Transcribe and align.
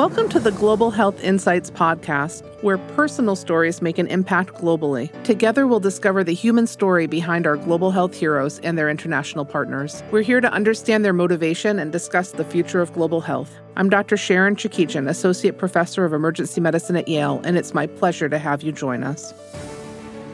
Welcome 0.00 0.30
to 0.30 0.40
the 0.40 0.52
Global 0.52 0.90
Health 0.90 1.22
Insights 1.22 1.70
podcast, 1.70 2.42
where 2.62 2.78
personal 2.78 3.36
stories 3.36 3.82
make 3.82 3.98
an 3.98 4.06
impact 4.06 4.54
globally. 4.54 5.10
Together, 5.24 5.66
we'll 5.66 5.78
discover 5.78 6.24
the 6.24 6.32
human 6.32 6.66
story 6.66 7.06
behind 7.06 7.46
our 7.46 7.58
global 7.58 7.90
health 7.90 8.14
heroes 8.14 8.60
and 8.60 8.78
their 8.78 8.88
international 8.88 9.44
partners. 9.44 10.02
We're 10.10 10.22
here 10.22 10.40
to 10.40 10.50
understand 10.50 11.04
their 11.04 11.12
motivation 11.12 11.78
and 11.78 11.92
discuss 11.92 12.30
the 12.30 12.46
future 12.46 12.80
of 12.80 12.94
global 12.94 13.20
health. 13.20 13.54
I'm 13.76 13.90
Dr. 13.90 14.16
Sharon 14.16 14.56
Chekijian, 14.56 15.06
Associate 15.06 15.58
Professor 15.58 16.06
of 16.06 16.14
Emergency 16.14 16.62
Medicine 16.62 16.96
at 16.96 17.06
Yale, 17.06 17.42
and 17.44 17.58
it's 17.58 17.74
my 17.74 17.86
pleasure 17.86 18.30
to 18.30 18.38
have 18.38 18.62
you 18.62 18.72
join 18.72 19.04
us. 19.04 19.34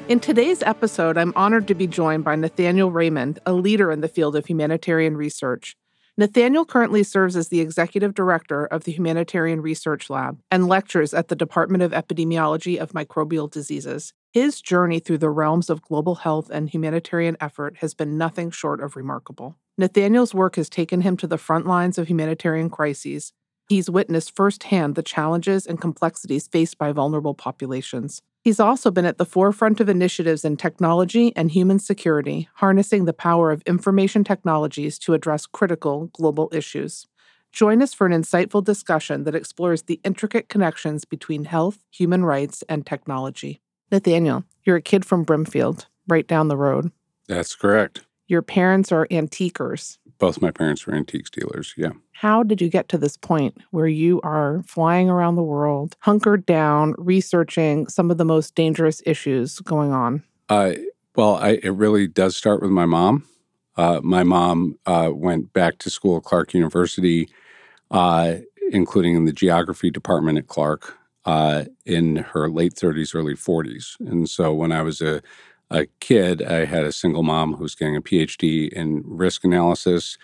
In 0.07 0.21
today's 0.21 0.63
episode, 0.63 1.19
I'm 1.19 1.33
honored 1.35 1.67
to 1.67 1.75
be 1.75 1.89
joined 1.89 2.23
by 2.23 2.37
Nathaniel 2.37 2.93
Raymond, 2.93 3.41
a 3.45 3.53
leader 3.53 3.91
in 3.91 4.01
the 4.01 4.07
field 4.07 4.37
of 4.37 4.47
humanitarian 4.47 5.17
research. 5.17 5.75
Nathaniel 6.19 6.65
currently 6.65 7.03
serves 7.03 7.37
as 7.37 7.49
the 7.49 7.61
executive 7.61 8.15
director 8.15 8.65
of 8.65 8.85
the 8.85 8.93
Humanitarian 8.93 9.61
Research 9.61 10.09
Lab 10.09 10.41
and 10.51 10.67
lectures 10.67 11.13
at 11.13 11.29
the 11.29 11.37
Department 11.37 11.83
of 11.83 11.93
Epidemiology 11.93 12.79
of 12.79 12.93
Microbial 12.93 13.51
Diseases. 13.51 14.15
His 14.33 14.63
journey 14.63 14.99
through 14.99 15.19
the 15.19 15.29
realms 15.29 15.69
of 15.69 15.83
global 15.83 16.15
health 16.15 16.49
and 16.49 16.71
humanitarian 16.71 17.37
effort 17.39 17.77
has 17.79 17.93
been 17.93 18.17
nothing 18.17 18.51
short 18.51 18.81
of 18.81 18.97
remarkable. 18.97 19.57
Nathaniel's 19.77 20.33
work 20.33 20.57
has 20.57 20.71
taken 20.71 21.03
him 21.03 21.19
to 21.19 21.27
the 21.27 21.37
front 21.37 21.67
lines 21.67 21.99
of 21.99 22.09
humanitarian 22.09 22.71
crises. 22.71 23.35
He's 23.69 23.91
witnessed 23.91 24.35
firsthand 24.35 24.95
the 24.95 25.03
challenges 25.03 25.67
and 25.67 25.79
complexities 25.79 26.49
faced 26.49 26.79
by 26.79 26.93
vulnerable 26.93 27.35
populations. 27.35 28.23
He's 28.47 28.61
also 28.61 28.93
been 28.93 29.07
at 29.07 29.19
the 29.19 29.25
forefront 29.25 29.81
of 29.81 29.89
initiatives 29.89 30.45
in 30.45 30.57
technology 30.57 31.33
and 31.35 31.51
human 31.51 31.81
security, 31.81 32.49
harnessing 32.55 33.05
the 33.05 33.13
power 33.13 33.51
of 33.51 33.61
information 33.63 34.23
technologies 34.23 35.01
to 35.01 35.15
address 35.15 35.47
critical 35.47 36.11
global 36.13 36.49
issues. 36.53 37.09
Join 37.51 37.83
us 37.83 37.93
for 37.93 38.07
an 38.07 38.13
insightful 38.13 38.63
discussion 38.63 39.25
that 39.25 39.35
explores 39.35 39.83
the 39.83 40.01
intricate 40.05 40.49
connections 40.49 41.05
between 41.05 41.47
health, 41.47 41.79
human 41.91 42.25
rights, 42.25 42.63
and 42.69 42.87
technology. 42.87 43.61
Nathaniel, 43.91 44.45
you're 44.63 44.77
a 44.77 44.81
kid 44.81 45.05
from 45.05 45.25
Brimfield, 45.25 45.89
right 46.07 46.29
down 46.29 46.47
the 46.47 46.57
road. 46.57 46.93
That's 47.27 47.57
correct. 47.57 48.06
Your 48.29 48.43
parents 48.43 48.91
are 48.91 49.07
antiquers. 49.09 49.99
Both 50.19 50.41
my 50.41 50.51
parents 50.51 50.87
were 50.87 50.95
antiques 50.95 51.31
dealers, 51.31 51.75
yeah. 51.77 51.91
How 52.13 52.43
did 52.43 52.61
you 52.61 52.69
get 52.69 52.89
to 52.89 52.99
this 52.99 53.17
point 53.17 53.59
where 53.71 53.87
you 53.87 54.21
are 54.23 54.63
flying 54.67 55.11
around 55.11 55.37
the 55.37 55.43
world, 55.43 55.97
hunkered 56.01 56.47
down, 56.47 56.95
researching 56.97 57.87
some 57.89 58.11
of 58.11 58.17
the 58.17 58.25
most 58.25 58.55
dangerous 58.55 59.03
issues 59.05 59.61
going 59.61 59.93
on? 59.93 60.23
Uh, 60.49 60.73
well, 61.15 61.37
I, 61.37 61.59
it 61.63 61.75
really 61.75 62.07
does 62.07 62.37
start 62.37 62.63
with 62.63 62.71
my 62.71 62.87
mom. 62.87 63.27
Uh, 63.77 64.01
my 64.03 64.23
mom 64.23 64.79
uh, 64.87 65.11
went 65.13 65.53
back 65.53 65.79
to 65.79 65.91
school 65.91 66.17
at 66.17 66.23
Clark 66.23 66.55
University, 66.55 67.29
uh, 67.91 68.37
including 68.71 69.15
in 69.15 69.27
the 69.27 69.33
geography 69.33 69.91
department 69.91 70.39
at 70.39 70.47
Clark, 70.47 70.97
uh, 71.27 71.65
in 71.85 72.17
her 72.17 72.49
late 72.49 72.75
30s, 72.75 73.15
early 73.15 73.35
40s. 73.35 74.01
And 74.01 74.29
so 74.29 74.55
when 74.55 74.73
I 74.73 74.83
was 74.83 75.03
a, 75.03 75.23
a 75.71 75.87
kid, 76.01 76.43
I 76.43 76.65
had 76.65 76.85
a 76.85 76.93
single 76.93 77.23
mom 77.23 77.55
who 77.55 77.63
was 77.63 77.75
getting 77.75 77.97
a 77.97 78.03
PhD 78.03 78.69
in 78.73 79.03
risk 79.05 79.45
analysis 79.45 80.17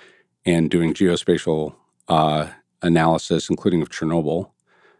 and 0.44 0.70
doing 0.70 0.94
geospatial 0.94 1.74
uh, 2.08 2.48
analysis, 2.82 3.50
including 3.50 3.82
of 3.82 3.90
Chernobyl. 3.90 4.50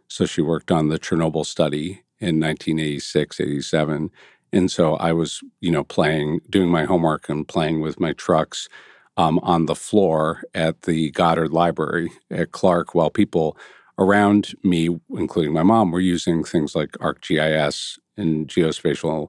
So 0.08 0.26
she 0.26 0.42
worked 0.42 0.70
on 0.70 0.88
the 0.88 0.98
Chernobyl 0.98 1.46
study 1.46 2.02
in 2.18 2.38
1986, 2.40 3.40
87. 3.40 4.10
And 4.52 4.70
so 4.70 4.96
I 4.96 5.12
was, 5.12 5.42
you 5.60 5.70
know, 5.70 5.84
playing, 5.84 6.40
doing 6.50 6.68
my 6.68 6.84
homework 6.84 7.28
and 7.28 7.46
playing 7.48 7.80
with 7.80 7.98
my 7.98 8.12
trucks 8.12 8.68
um, 9.16 9.38
on 9.40 9.66
the 9.66 9.74
floor 9.74 10.42
at 10.54 10.82
the 10.82 11.10
Goddard 11.10 11.52
Library 11.52 12.10
at 12.30 12.52
Clark 12.52 12.94
while 12.94 13.10
people 13.10 13.56
around 13.98 14.54
me, 14.62 14.88
including 15.10 15.52
my 15.52 15.62
mom, 15.62 15.90
were 15.90 16.00
using 16.00 16.44
things 16.44 16.74
like 16.74 16.92
ArcGIS 16.92 17.98
and 18.16 18.48
geospatial 18.48 19.28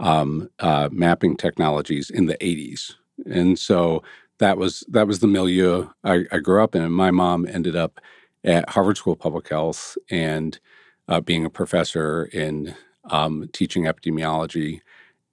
um, 0.00 0.48
uh, 0.58 0.88
mapping 0.90 1.36
technologies 1.36 2.10
in 2.10 2.26
the 2.26 2.36
80s. 2.38 2.94
And 3.26 3.58
so 3.58 4.02
that 4.38 4.56
was 4.56 4.82
that 4.88 5.06
was 5.06 5.20
the 5.20 5.26
milieu 5.26 5.88
I, 6.02 6.24
I, 6.32 6.38
grew 6.38 6.64
up 6.64 6.74
in. 6.74 6.82
And 6.82 6.94
my 6.94 7.10
mom 7.10 7.46
ended 7.46 7.76
up 7.76 8.00
at 8.42 8.70
Harvard 8.70 8.96
School 8.96 9.12
of 9.12 9.18
Public 9.18 9.48
Health 9.48 9.98
and 10.10 10.58
uh, 11.06 11.20
being 11.20 11.44
a 11.44 11.50
professor 11.50 12.24
in 12.32 12.74
um, 13.04 13.48
teaching 13.52 13.84
epidemiology, 13.84 14.80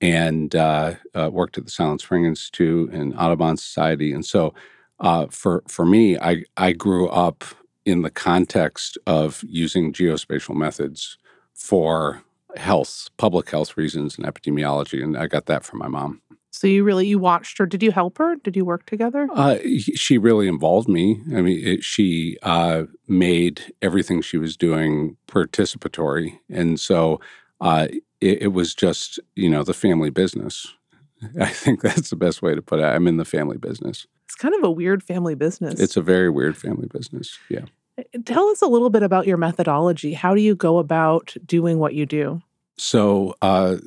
and 0.01 0.55
uh, 0.55 0.95
uh, 1.15 1.29
worked 1.31 1.57
at 1.57 1.65
the 1.65 1.71
Silent 1.71 2.01
Spring 2.01 2.25
Institute 2.25 2.91
and 2.91 3.17
Audubon 3.17 3.57
Society. 3.57 4.11
And 4.11 4.25
so, 4.25 4.53
uh, 4.99 5.27
for 5.29 5.63
for 5.67 5.85
me, 5.85 6.17
I 6.17 6.43
I 6.57 6.73
grew 6.73 7.07
up 7.07 7.45
in 7.85 8.01
the 8.01 8.09
context 8.09 8.97
of 9.07 9.43
using 9.47 9.93
geospatial 9.93 10.55
methods 10.55 11.17
for 11.53 12.23
health, 12.57 13.09
public 13.17 13.49
health 13.49 13.77
reasons, 13.77 14.17
and 14.17 14.25
epidemiology, 14.25 15.03
and 15.03 15.17
I 15.17 15.27
got 15.27 15.45
that 15.45 15.63
from 15.63 15.79
my 15.79 15.87
mom. 15.87 16.21
So 16.51 16.65
you 16.65 16.83
really 16.83 17.05
you 17.05 17.19
watched 17.19 17.59
her. 17.59 17.67
Did 17.67 17.83
you 17.83 17.91
help 17.91 18.17
her? 18.17 18.35
Did 18.35 18.55
you 18.55 18.65
work 18.65 18.87
together? 18.87 19.27
Uh, 19.33 19.57
she 19.77 20.17
really 20.17 20.47
involved 20.47 20.89
me. 20.89 21.21
I 21.35 21.41
mean, 21.41 21.65
it, 21.65 21.83
she 21.83 22.37
uh, 22.41 22.83
made 23.07 23.73
everything 23.81 24.21
she 24.21 24.37
was 24.37 24.57
doing 24.57 25.17
participatory, 25.27 26.39
and 26.49 26.79
so 26.79 27.19
uh, 27.61 27.87
it, 28.21 28.41
it, 28.41 28.53
was 28.53 28.73
just 28.73 29.19
you 29.35 29.49
know 29.49 29.63
the 29.63 29.73
family 29.73 30.09
business. 30.09 30.73
I 31.39 31.49
think 31.49 31.81
that's 31.81 32.09
the 32.09 32.15
best 32.15 32.41
way 32.41 32.55
to 32.55 32.61
put 32.61 32.79
it. 32.79 32.85
I'm 32.85 33.07
in 33.07 33.17
the 33.17 33.25
family 33.25 33.57
business. 33.57 34.07
It's 34.25 34.35
kind 34.35 34.55
of 34.55 34.63
a 34.63 34.71
weird 34.71 35.03
family 35.03 35.35
business. 35.35 35.79
It's 35.79 35.95
a 35.95 36.01
very 36.01 36.29
weird 36.29 36.57
family 36.57 36.87
business. 36.87 37.37
Yeah. 37.49 37.65
Uh, 37.97 38.03
tell 38.25 38.47
us 38.47 38.61
a 38.61 38.67
little 38.67 38.89
bit 38.89 39.03
about 39.03 39.27
your 39.27 39.37
methodology. 39.37 40.13
How 40.13 40.35
do 40.35 40.41
you 40.41 40.55
go 40.55 40.77
about 40.77 41.35
doing 41.45 41.79
what 41.79 41.93
you 41.93 42.05
do? 42.05 42.41
So, 42.77 43.35
uh, 43.41 43.77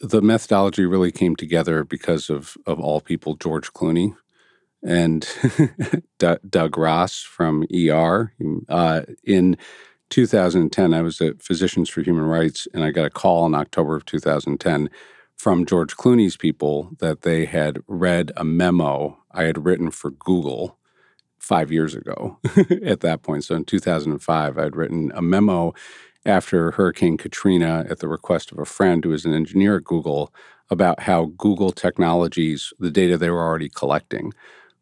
the 0.00 0.20
methodology 0.20 0.84
really 0.84 1.10
came 1.10 1.36
together 1.36 1.84
because 1.84 2.30
of 2.30 2.56
of 2.66 2.78
all 2.78 3.00
people 3.00 3.34
George 3.34 3.72
Clooney 3.72 4.14
and 4.82 5.28
D- 6.18 6.36
Doug 6.48 6.78
Ross 6.78 7.22
from 7.22 7.64
ER. 7.74 8.32
Uh, 8.68 9.02
in 9.24 9.56
2010, 10.10 10.94
I 10.94 11.02
was 11.02 11.20
at 11.20 11.42
Physicians 11.42 11.88
for 11.88 12.02
Human 12.02 12.24
Rights, 12.24 12.66
and 12.74 12.84
I 12.84 12.90
got 12.90 13.06
a 13.06 13.10
call 13.10 13.46
in 13.46 13.54
October 13.54 13.96
of 13.96 14.04
2010 14.06 14.90
from 15.36 15.64
George 15.64 15.96
Clooney's 15.96 16.36
people 16.36 16.90
that 16.98 17.22
they 17.22 17.46
had 17.46 17.78
read 17.86 18.32
a 18.36 18.44
memo 18.44 19.18
I 19.30 19.44
had 19.44 19.64
written 19.64 19.90
for 19.90 20.10
Google 20.10 20.76
five 21.40 21.72
years 21.72 21.94
ago 21.94 22.38
at 22.84 23.00
that 23.00 23.22
point. 23.22 23.44
So 23.44 23.56
in 23.56 23.64
2005, 23.64 24.58
I'd 24.58 24.76
written 24.76 25.10
a 25.14 25.22
memo 25.22 25.74
after 26.24 26.72
Hurricane 26.72 27.16
Katrina 27.16 27.86
at 27.88 27.98
the 27.98 28.08
request 28.08 28.52
of 28.52 28.58
a 28.58 28.66
friend 28.66 29.02
who 29.02 29.10
was 29.10 29.24
an 29.24 29.34
engineer 29.34 29.78
at 29.78 29.84
Google 29.84 30.32
about 30.68 31.00
how 31.00 31.32
Google 31.36 31.72
technologies, 31.72 32.72
the 32.78 32.90
data 32.90 33.16
they 33.16 33.30
were 33.30 33.42
already 33.42 33.68
collecting, 33.68 34.32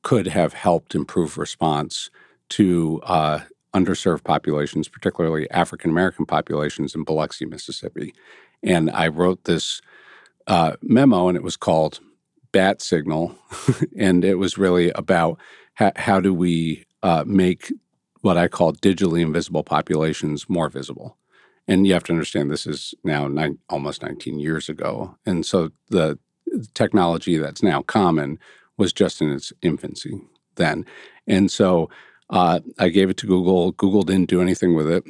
could 0.02 0.26
have 0.26 0.52
helped 0.52 0.94
improve 0.94 1.38
response 1.38 2.10
to 2.50 3.00
uh, 3.04 3.40
underserved 3.74 4.24
populations, 4.24 4.88
particularly 4.88 5.50
African 5.50 5.90
American 5.90 6.26
populations 6.26 6.94
in 6.94 7.04
Biloxi, 7.04 7.46
Mississippi. 7.46 8.14
And 8.62 8.90
I 8.90 9.08
wrote 9.08 9.44
this 9.44 9.80
uh, 10.46 10.72
memo, 10.82 11.28
and 11.28 11.36
it 11.36 11.42
was 11.42 11.56
called 11.56 12.00
Bat 12.52 12.82
Signal. 12.82 13.36
and 13.96 14.24
it 14.24 14.36
was 14.36 14.58
really 14.58 14.90
about 14.90 15.38
ha- 15.78 15.92
how 15.96 16.20
do 16.20 16.34
we 16.34 16.84
uh, 17.02 17.24
make 17.26 17.72
what 18.20 18.36
I 18.36 18.48
call 18.48 18.72
digitally 18.72 19.20
invisible 19.20 19.62
populations 19.62 20.48
more 20.48 20.68
visible? 20.68 21.16
And 21.66 21.86
you 21.86 21.92
have 21.92 22.04
to 22.04 22.12
understand 22.12 22.50
this 22.50 22.66
is 22.66 22.94
now 23.04 23.28
nine, 23.28 23.58
almost 23.68 24.02
19 24.02 24.38
years 24.38 24.68
ago. 24.68 25.16
And 25.24 25.46
so 25.46 25.70
the 25.88 26.18
technology 26.74 27.36
that's 27.36 27.62
now 27.62 27.82
common 27.82 28.38
was 28.76 28.92
just 28.92 29.20
in 29.20 29.30
its 29.30 29.52
infancy 29.62 30.20
then. 30.56 30.84
And 31.26 31.50
so 31.50 31.88
uh, 32.30 32.60
i 32.78 32.88
gave 32.88 33.08
it 33.08 33.16
to 33.18 33.26
google. 33.26 33.72
Google 33.72 34.02
didn't 34.02 34.28
do 34.28 34.42
anything 34.42 34.74
with 34.74 34.90
it. 34.90 35.04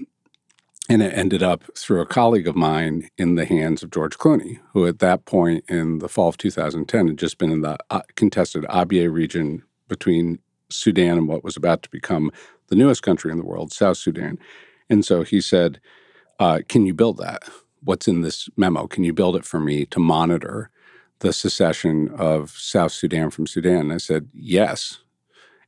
And 0.91 1.03
it 1.03 1.13
ended 1.15 1.42
up 1.42 1.65
through 1.77 2.01
a 2.01 2.07
colleague 2.07 2.48
of 2.48 2.57
mine 2.57 3.09
in 3.19 3.34
the 3.34 3.45
hands 3.45 3.83
of 3.83 3.91
George 3.91 4.16
Clooney, 4.16 4.59
who 4.72 4.87
at 4.87 5.01
that 5.01 5.27
point 5.27 5.65
in 5.69 5.98
the 5.98 6.09
fall 6.09 6.28
of 6.28 6.39
2010 6.39 7.09
had 7.09 7.19
just 7.19 7.39
been 7.39 7.53
in 7.53 7.60
the 7.60 7.77
uh, 7.91 8.01
contested 8.16 8.65
Abyei 8.65 9.13
region 9.13 9.63
between 9.87 10.39
Sudan 10.70 11.18
and 11.18 11.28
what 11.28 11.44
was 11.44 11.56
about 11.56 11.82
to 11.82 11.91
become 11.91 12.30
the 12.68 12.76
newest 12.76 13.03
country 13.03 13.30
in 13.32 13.38
the 13.38 13.44
world, 13.44 13.72
South 13.72 13.97
Sudan. 13.97 14.38
And 14.91 15.04
so 15.04 15.22
he 15.22 15.41
said, 15.41 15.80
uh, 16.38 16.60
can 16.68 16.86
you 16.86 16.94
build 16.94 17.18
that? 17.18 17.48
What's 17.82 18.09
in 18.09 18.22
this 18.22 18.48
memo? 18.56 18.86
Can 18.86 19.04
you 19.04 19.12
build 19.12 19.36
it 19.36 19.44
for 19.44 19.60
me 19.60 19.86
to 19.86 20.00
monitor 20.00 20.70
the 21.20 21.32
secession 21.32 22.09
of 22.10 22.50
South 22.50 22.92
Sudan 22.92 23.30
from 23.30 23.47
Sudan? 23.47 23.80
And 23.80 23.92
I 23.92 23.98
said, 23.98 24.28
yes. 24.32 24.98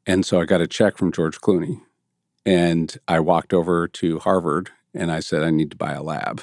And 0.07 0.25
so 0.25 0.41
I 0.41 0.45
got 0.45 0.61
a 0.61 0.67
check 0.67 0.97
from 0.97 1.13
George 1.13 1.41
Clooney. 1.41 1.81
And 2.47 2.97
I 3.07 3.21
walked 3.21 3.53
over 3.53 3.87
to 3.89 4.19
Harvard 4.21 4.71
and 4.95 5.13
I 5.13 5.21
said, 5.21 5.43
I 5.43 5.51
need 5.51 5.71
to 5.71 5.77
buy 5.77 5.93
a 5.93 6.03
lab. 6.03 6.43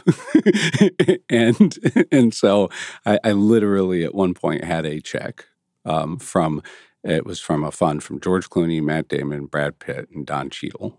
and 1.30 1.78
and 2.12 2.34
so 2.34 2.70
I, 3.06 3.20
I, 3.24 3.32
literally 3.34 4.06
at 4.06 4.16
one 4.16 4.34
point 4.34 4.64
had 4.64 4.86
a 4.86 5.02
check 5.02 5.46
um, 5.86 6.18
from 6.18 6.62
it 7.08 7.26
was 7.26 7.40
from 7.40 7.64
a 7.64 7.72
fund 7.72 8.04
from 8.04 8.20
George 8.20 8.50
Clooney, 8.50 8.84
Matt 8.84 9.08
Damon, 9.08 9.46
Brad 9.46 9.80
Pitt, 9.80 10.10
and 10.14 10.26
Don 10.26 10.50
Cheadle. 10.50 10.98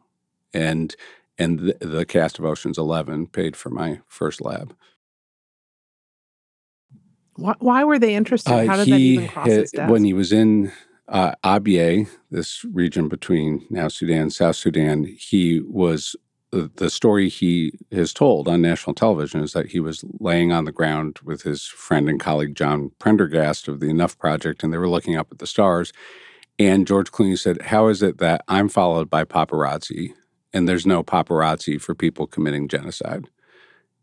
And 0.55 0.97
and 1.37 1.61
the, 1.61 1.77
the 1.81 2.05
cast 2.07 2.39
of 2.39 2.45
Ocean's 2.45 2.79
Eleven 2.79 3.27
paid 3.27 3.55
for 3.55 3.71
my 3.71 4.01
first 4.09 4.41
lab. 4.41 4.75
Why, 7.37 7.55
why 7.61 7.85
were 7.85 7.99
they 7.99 8.15
interested? 8.15 8.53
Uh, 8.53 8.67
How 8.67 8.77
did 8.77 8.89
that 8.89 8.99
even 8.99 9.29
cross 9.29 9.47
his 9.47 9.71
desk? 9.71 9.91
When 9.91 10.03
he 10.03 10.13
was 10.13 10.33
in 10.33 10.73
uh, 11.07 11.33
Abyei, 11.45 12.09
this 12.31 12.65
region 12.65 13.09
between 13.09 13.65
now 13.71 13.89
Sudan 13.89 14.31
South 14.31 14.57
Sudan, 14.57 15.05
he 15.05 15.61
was 15.61 16.17
the, 16.51 16.91
story 16.91 17.29
he 17.29 17.73
has 17.93 18.13
told 18.13 18.49
on 18.49 18.63
national 18.63 18.95
television 18.95 19.43
is 19.43 19.53
that 19.53 19.67
he 19.67 19.81
was 19.81 20.05
laying 20.19 20.53
on 20.53 20.65
the 20.65 20.73
ground 20.73 21.19
with 21.23 21.43
his 21.43 21.65
friend 21.65 22.09
and 22.09 22.19
colleague 22.19 22.55
John 22.55 22.91
Prendergast 22.99 23.69
of 23.69 23.81
the 23.81 23.91
Enough 23.91 24.19
Project, 24.19 24.63
and 24.63 24.73
they 24.73 24.79
were 24.79 24.89
looking 24.89 25.17
up 25.17 25.29
at 25.31 25.39
the 25.39 25.47
stars. 25.47 25.93
And 26.59 26.87
George 26.87 27.13
Clooney 27.13 27.39
said, 27.39 27.63
How 27.63 27.89
is 27.89 28.03
it 28.03 28.19
that 28.19 28.43
I'm 28.49 28.69
followed 28.69 29.11
by 29.11 29.25
paparazzi 29.25 30.13
and 30.53 30.69
there's 30.69 30.87
no 30.87 31.03
paparazzi 31.03 31.81
for 31.81 31.95
people 31.95 32.27
committing 32.27 32.69
genocide? 32.69 33.27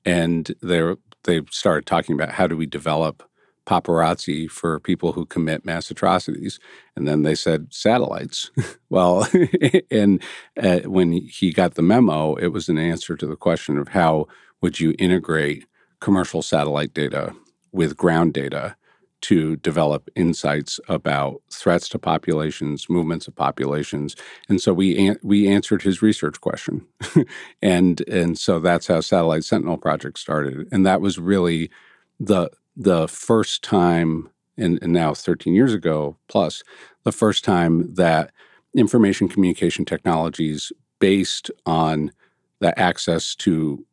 And 0.05 0.53
they 0.61 0.95
they 1.23 1.41
started 1.49 1.87
talking 1.87 2.13
about 2.13 2.29
how 2.29 2.47
do 2.47 2.55
we 2.55 2.67
develop 2.67 3.27
paparazzi 3.65 4.49
for 4.49 4.79
people 4.79 5.13
who 5.13 5.25
commit 5.25 5.65
mass 5.65 5.89
atrocities. 5.91 6.59
And 6.95 7.07
then 7.07 7.23
they 7.23 7.35
said 7.35 7.73
satellites. 7.73 8.51
well, 8.89 9.27
and 9.91 10.21
uh, 10.61 10.79
when 10.81 11.11
he 11.11 11.51
got 11.51 11.75
the 11.75 11.81
memo, 11.81 12.35
it 12.35 12.47
was 12.47 12.69
an 12.69 12.77
answer 12.77 13.15
to 13.15 13.25
the 13.25 13.35
question 13.35 13.77
of 13.77 13.89
how 13.89 14.27
would 14.61 14.79
you 14.79 14.95
integrate 14.99 15.65
commercial 15.99 16.41
satellite 16.41 16.93
data 16.93 17.35
with 17.71 17.97
ground 17.97 18.33
data 18.33 18.75
to 19.21 19.55
develop 19.55 20.07
insights 20.15 20.79
about 20.87 21.41
threats 21.51 21.89
to 21.89 21.97
populations, 21.97 22.89
movements 22.89 23.27
of 23.27 23.35
populations, 23.35 24.15
and 24.47 24.61
so 24.61 24.71
we 24.71 25.07
an- 25.07 25.19
we 25.23 25.47
answered 25.47 25.81
his 25.81 26.01
research 26.01 26.39
question, 26.41 26.85
and 27.61 28.07
and 28.07 28.37
so 28.37 28.59
that's 28.59 28.85
how 28.85 28.99
Satellite 29.01 29.43
Sentinel 29.43 29.77
project 29.77 30.19
started, 30.19 30.67
and 30.71 30.85
that 30.85 31.01
was 31.01 31.17
really 31.17 31.71
the 32.19 32.51
the 32.75 33.07
first 33.07 33.63
time, 33.63 34.29
and, 34.57 34.79
and 34.81 34.93
now 34.93 35.13
13 35.13 35.53
years 35.53 35.73
ago 35.73 36.17
plus, 36.27 36.63
the 37.03 37.11
first 37.11 37.43
time 37.43 37.93
that 37.95 38.31
information 38.75 39.27
communication 39.27 39.85
technologies 39.85 40.71
based 40.99 41.51
on 41.65 42.11
the 42.59 42.77
access 42.79 43.35
to, 43.35 43.85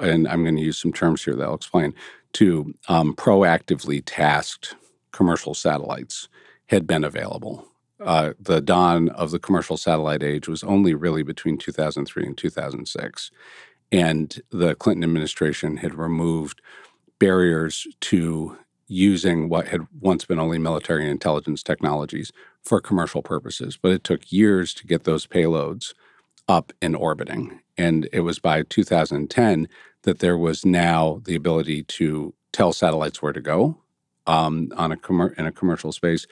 and 0.00 0.28
I'm 0.28 0.42
going 0.42 0.56
to 0.56 0.62
use 0.62 0.78
some 0.78 0.92
terms 0.92 1.24
here 1.24 1.34
that 1.34 1.44
I'll 1.44 1.54
explain, 1.54 1.94
to 2.34 2.74
um, 2.88 3.14
proactively 3.14 4.02
tasked 4.04 4.74
commercial 5.12 5.54
satellites 5.54 6.28
had 6.66 6.86
been 6.86 7.04
available. 7.04 7.66
Uh, 8.00 8.34
the 8.38 8.60
dawn 8.60 9.08
of 9.10 9.30
the 9.30 9.38
commercial 9.38 9.76
satellite 9.76 10.22
age 10.22 10.46
was 10.46 10.62
only 10.62 10.94
really 10.94 11.22
between 11.22 11.56
2003 11.56 12.26
and 12.26 12.36
2006. 12.36 13.30
And 13.90 14.42
the 14.50 14.74
Clinton 14.74 15.04
administration 15.04 15.78
had 15.78 15.94
removed 15.94 16.60
barriers 17.18 17.86
to 18.00 18.56
using 18.88 19.48
what 19.48 19.68
had 19.68 19.80
once 20.00 20.24
been 20.24 20.38
only 20.38 20.58
military 20.58 21.08
intelligence 21.08 21.62
technologies 21.62 22.32
for 22.62 22.80
commercial 22.80 23.22
purposes. 23.22 23.76
But 23.80 23.92
it 23.92 24.04
took 24.04 24.30
years 24.30 24.74
to 24.74 24.86
get 24.86 25.04
those 25.04 25.26
payloads 25.26 25.92
up 26.48 26.72
and 26.80 26.94
orbiting. 26.94 27.60
And 27.76 28.08
it 28.12 28.20
was 28.20 28.38
by 28.38 28.62
2010 28.62 29.68
that 30.02 30.20
there 30.20 30.38
was 30.38 30.64
now 30.64 31.20
the 31.24 31.34
ability 31.34 31.82
to 31.82 32.32
tell 32.52 32.72
satellites 32.72 33.20
where 33.20 33.32
to 33.32 33.40
go 33.40 33.76
um, 34.26 34.72
on 34.76 34.92
a 34.92 34.96
com- 34.96 35.34
in 35.36 35.46
a 35.46 35.52
commercial 35.52 35.92
space 35.92 36.26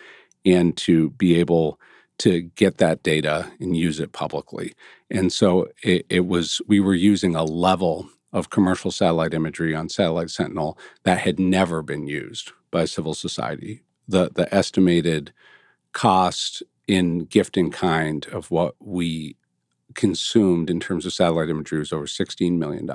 and 0.44 0.76
to 0.76 1.10
be 1.10 1.38
able 1.38 1.80
to 2.18 2.42
get 2.42 2.78
that 2.78 3.02
data 3.02 3.50
and 3.58 3.76
use 3.76 3.98
it 3.98 4.12
publicly. 4.12 4.74
And 5.10 5.32
so 5.32 5.68
it, 5.82 6.06
it 6.08 6.26
was, 6.26 6.60
we 6.68 6.78
were 6.78 6.94
using 6.94 7.34
a 7.34 7.42
level 7.42 8.08
of 8.34 8.50
commercial 8.50 8.90
satellite 8.90 9.32
imagery 9.32 9.74
on 9.74 9.88
Satellite 9.88 10.28
Sentinel 10.28 10.76
that 11.04 11.18
had 11.18 11.38
never 11.38 11.82
been 11.82 12.06
used 12.08 12.50
by 12.72 12.84
civil 12.84 13.14
society. 13.14 13.82
The, 14.08 14.30
the 14.34 14.52
estimated 14.52 15.32
cost 15.92 16.62
in 16.88 17.20
gift 17.20 17.56
in 17.56 17.70
kind 17.70 18.26
of 18.26 18.50
what 18.50 18.74
we 18.80 19.36
consumed 19.94 20.68
in 20.68 20.80
terms 20.80 21.06
of 21.06 21.12
satellite 21.12 21.48
imagery 21.48 21.78
was 21.78 21.92
over 21.92 22.06
$16 22.06 22.58
million. 22.58 22.90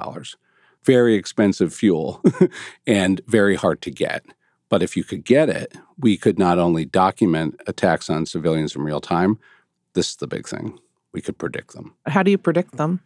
Very 0.84 1.16
expensive 1.16 1.74
fuel 1.74 2.22
and 2.86 3.22
very 3.26 3.56
hard 3.56 3.82
to 3.84 3.92
get. 3.92 4.26
But 4.68 4.84
if 4.84 4.98
you 4.98 5.06
could 5.06 5.24
get 5.24 5.50
it, 5.50 5.74
we 5.98 6.18
could 6.18 6.38
not 6.38 6.60
only 6.60 6.84
document 6.84 7.60
attacks 7.66 8.10
on 8.10 8.26
civilians 8.26 8.76
in 8.76 8.84
real 8.84 9.02
time, 9.02 9.40
this 9.94 10.10
is 10.10 10.16
the 10.18 10.28
big 10.28 10.48
thing. 10.48 10.78
We 11.14 11.22
could 11.22 11.38
predict 11.38 11.74
them. 11.74 11.96
How 12.06 12.22
do 12.22 12.30
you 12.30 12.38
predict 12.38 12.76
them? 12.76 13.02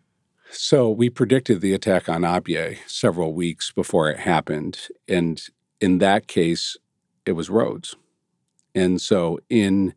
So 0.56 0.88
we 0.92 1.10
predicted 1.10 1.62
the 1.62 1.74
attack 1.74 2.08
on 2.08 2.22
Abyei 2.22 2.78
several 2.88 3.34
weeks 3.34 3.72
before 3.72 4.10
it 4.12 4.20
happened. 4.20 4.80
And 5.08 5.42
in 5.82 5.98
that 5.98 6.28
case, 6.28 6.78
it 7.26 7.32
was 7.32 7.50
roads. 7.50 7.96
And 8.76 9.02
so 9.02 9.40
in 9.50 9.96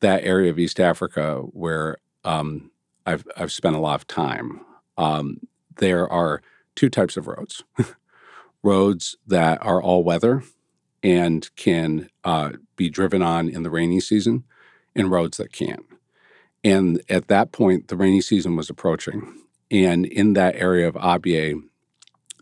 that 0.00 0.24
area 0.24 0.50
of 0.50 0.58
East 0.58 0.80
Africa 0.80 1.42
where 1.52 1.98
um, 2.24 2.72
I've, 3.06 3.24
I've 3.36 3.52
spent 3.52 3.76
a 3.76 3.80
lot 3.80 3.94
of 3.94 4.08
time, 4.08 4.62
um, 4.98 5.38
there 5.76 6.08
are 6.08 6.42
two 6.74 6.90
types 6.90 7.16
of 7.16 7.28
roads 7.28 7.62
roads 8.64 9.16
that 9.26 9.64
are 9.64 9.80
all 9.80 10.02
weather 10.02 10.42
and 11.02 11.48
can 11.54 12.08
uh, 12.24 12.50
be 12.74 12.90
driven 12.90 13.22
on 13.22 13.48
in 13.48 13.62
the 13.62 13.70
rainy 13.70 14.00
season, 14.00 14.44
and 14.94 15.10
roads 15.10 15.36
that 15.36 15.52
can't. 15.52 15.84
And 16.62 17.02
at 17.08 17.28
that 17.28 17.50
point, 17.50 17.88
the 17.88 17.96
rainy 17.96 18.20
season 18.20 18.54
was 18.54 18.70
approaching. 18.70 19.42
And 19.72 20.04
in 20.04 20.34
that 20.34 20.54
area 20.54 20.86
of 20.86 20.94
Abyei, 20.94 21.60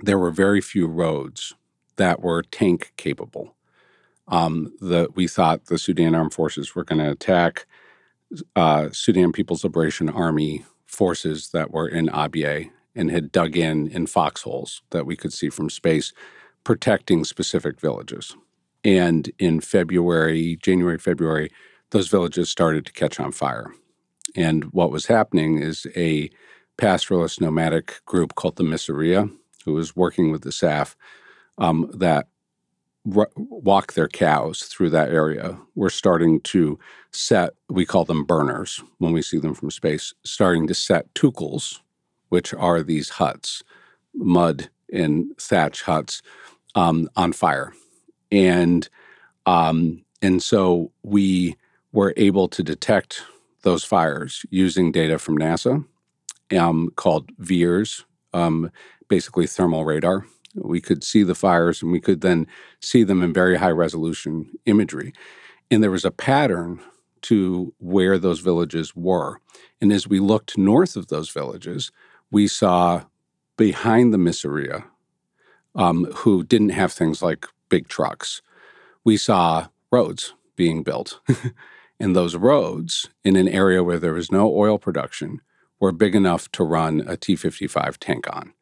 there 0.03 0.19
were 0.19 0.33
very 0.33 0.61
few 0.61 0.89
roads 0.89 1.55
that 1.97 2.21
were 2.21 2.43
tank 2.43 2.93
capable. 2.97 3.55
Um, 4.27 4.75
the, 4.81 5.09
we 5.15 5.29
thought 5.29 5.67
the 5.67 5.79
Sudan 5.79 6.15
Armed 6.15 6.35
Forces 6.35 6.75
were 6.75 6.85
going 6.85 6.99
to 6.99 7.11
attack 7.11 7.67
uh, 8.57 8.89
Sudan 8.93 9.33
People's 9.33 9.65
Liberation 9.65 10.09
Army 10.09 10.65
forces 10.87 11.51
that 11.51 11.71
were 11.71 11.89
in 11.89 12.09
Abyei 12.09 12.71
and 12.97 13.11
had 13.11 13.33
dug 13.33 13.57
in 13.57 13.89
in 13.89 14.07
foxholes 14.07 14.83
that 14.91 15.07
we 15.07 15.17
could 15.17 15.33
see 15.33 15.51
from 15.51 15.71
space, 15.71 16.13
protecting 16.65 17.25
specific 17.25 17.81
villages. 17.81 18.37
And 18.85 19.31
in 19.39 19.61
February, 19.61 20.59
January, 20.63 20.99
February, 20.99 21.51
those 21.91 22.09
villages 22.09 22.51
started 22.51 22.87
to 22.87 22.93
catch 22.93 23.21
on 23.21 23.33
fire. 23.33 23.73
And 24.37 24.65
what 24.73 24.91
was 24.91 25.07
happening 25.07 25.59
is 25.61 25.87
a 25.97 26.31
pastoralist 26.81 27.41
nomadic 27.41 28.05
group 28.07 28.35
called 28.35 28.57
the 28.57 28.65
Missiriya, 28.65 29.31
who 29.65 29.75
was 29.75 29.95
working 29.95 30.33
with 30.33 30.43
the 30.43 30.51
SAF 30.51 30.97
um, 31.59 31.91
that 31.95 32.29
r- 33.15 33.31
walk 33.37 33.93
their 33.93 34.09
cows 34.09 34.63
through 34.63 34.91
that 34.91 35.11
area. 35.11 35.59
We're 35.75 35.91
starting 35.91 36.41
to 36.43 36.79
set, 37.13 37.51
we 37.69 37.85
call 37.85 38.05
them 38.05 38.25
burners 38.25 38.83
when 38.99 39.13
we 39.13 39.23
see 39.23 39.39
them 39.39 39.55
from 39.55 39.71
space, 39.71 40.15
starting 40.25 40.67
to 40.69 40.75
set 40.75 41.13
tukuls, 41.15 41.81
which 42.31 42.55
are 42.55 42.83
these 42.83 43.11
huts, 43.11 43.63
mud 44.15 44.71
and 44.93 45.33
thatch 45.39 45.83
huts, 45.83 46.23
um, 46.75 47.09
on 47.17 47.33
fire. 47.33 47.75
And 48.33 48.89
um, 49.47 50.05
and 50.23 50.43
so 50.43 50.93
we 51.03 51.57
were 51.93 52.15
able 52.17 52.49
to 52.49 52.63
detect 52.63 53.23
those 53.63 53.85
fires 53.85 54.47
using 54.51 54.93
data 54.93 55.19
from 55.19 55.39
NASA 55.39 55.85
um, 56.57 56.91
called 56.97 57.31
VIIRS, 57.39 58.05
um, 58.33 58.71
basically 59.09 59.47
thermal 59.47 59.85
radar. 59.85 60.27
We 60.55 60.81
could 60.81 61.05
see 61.05 61.23
the 61.23 61.35
fires 61.35 61.83
and 61.83 61.93
we 61.93 62.01
could 62.01 62.23
then 62.23 62.47
see 62.81 63.05
them 63.05 63.23
in 63.23 63.33
very 63.33 63.57
high 63.57 63.71
resolution 63.71 64.51
imagery. 64.67 65.13
And 65.71 65.83
there 65.83 65.91
was 65.91 66.05
a 66.05 66.11
pattern 66.11 66.81
to 67.23 67.73
where 67.79 68.19
those 68.19 68.41
villages 68.41 68.97
were. 68.97 69.41
And 69.81 69.93
as 69.93 70.09
we 70.09 70.19
looked 70.19 70.59
north 70.59 70.97
of 70.97 71.09
those 71.09 71.31
villages, 71.31 71.93
we 72.31 72.47
saw 72.47 73.05
behind 73.57 74.13
the 74.13 74.19
Missiriya, 74.19 74.85
um, 75.75 76.05
who 76.17 76.43
didn't 76.43 76.71
have 76.71 76.93
things 76.93 77.23
like 77.23 77.47
big 77.69 77.89
trucks, 77.89 78.43
we 79.05 79.17
saw 79.17 79.69
roads 79.91 80.35
being 80.57 80.83
built. 80.83 81.21
and 82.01 82.17
those 82.17 82.37
roads, 82.37 83.09
in 83.25 83.37
an 83.37 83.49
area 83.49 83.85
where 83.85 83.99
there 83.99 84.15
was 84.15 84.33
no 84.33 84.55
oil 84.55 84.79
production, 84.79 85.41
were 85.81 85.93
big 85.93 86.15
enough 86.15 86.51
to 86.53 86.63
run 86.63 87.03
a 87.07 87.17
T 87.17 87.35
55 87.35 87.99
tank 87.99 88.27
on. 88.33 88.53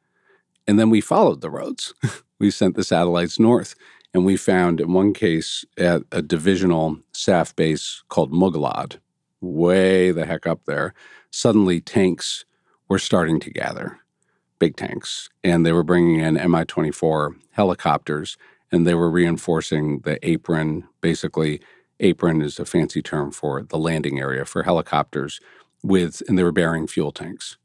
And 0.66 0.78
then 0.78 0.90
we 0.90 1.00
followed 1.00 1.40
the 1.40 1.50
roads. 1.50 1.94
we 2.38 2.50
sent 2.50 2.76
the 2.76 2.84
satellites 2.84 3.38
north, 3.38 3.74
and 4.14 4.24
we 4.24 4.36
found 4.36 4.80
in 4.80 4.92
one 4.92 5.12
case 5.12 5.64
at 5.76 6.02
a 6.12 6.22
divisional 6.22 6.98
SAF 7.12 7.54
base 7.56 8.02
called 8.08 8.32
Mugalad, 8.32 8.98
way 9.40 10.10
the 10.10 10.26
heck 10.26 10.46
up 10.46 10.64
there, 10.66 10.94
suddenly 11.30 11.80
tanks 11.80 12.44
were 12.88 12.98
starting 12.98 13.38
to 13.40 13.50
gather, 13.50 13.98
big 14.58 14.76
tanks, 14.76 15.28
and 15.44 15.66
they 15.66 15.72
were 15.72 15.82
bringing 15.82 16.20
in 16.20 16.34
Mi 16.50 16.64
24 16.64 17.36
helicopters 17.52 18.36
and 18.70 18.86
they 18.86 18.94
were 18.94 19.10
reinforcing 19.10 20.00
the 20.00 20.18
apron. 20.28 20.86
Basically, 21.00 21.60
apron 22.00 22.42
is 22.42 22.58
a 22.58 22.64
fancy 22.64 23.02
term 23.02 23.30
for 23.30 23.62
the 23.62 23.78
landing 23.78 24.18
area 24.18 24.44
for 24.44 24.62
helicopters 24.62 25.40
with 25.82 26.22
and 26.28 26.38
they 26.38 26.42
were 26.42 26.52
bearing 26.52 26.86
fuel 26.86 27.12
tanks. 27.12 27.56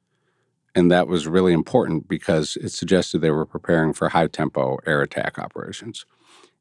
And 0.75 0.91
that 0.91 1.07
was 1.07 1.27
really 1.27 1.53
important 1.53 2.07
because 2.07 2.57
it 2.57 2.69
suggested 2.69 3.19
they 3.19 3.31
were 3.31 3.45
preparing 3.45 3.93
for 3.93 4.09
high 4.09 4.27
tempo 4.27 4.79
air 4.85 5.01
attack 5.01 5.37
operations. 5.37 6.05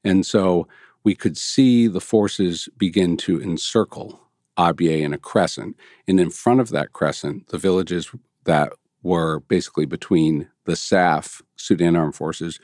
And 0.04 0.26
so 0.26 0.68
we 1.04 1.14
could 1.14 1.37
see 1.37 1.87
the 1.87 2.00
forces 2.00 2.68
begin 2.76 3.16
to 3.18 3.40
encircle 3.40 4.21
Abyei 4.59 5.02
in 5.02 5.12
a 5.12 5.18
crescent. 5.18 5.76
And 6.06 6.21
in 6.21 6.30
front 6.30 6.61
of 6.61 6.71
that 6.71 6.92
crescent, 6.92 7.49
the 7.49 7.59
villages 7.59 8.11
that 8.44 8.73
were 9.02 9.40
basically 9.40 9.87
between 9.87 10.49
the 10.64 10.73
SAF, 10.73 11.42
Sudan 11.56 11.97
Armed 11.97 12.14
Forces, 12.14 12.61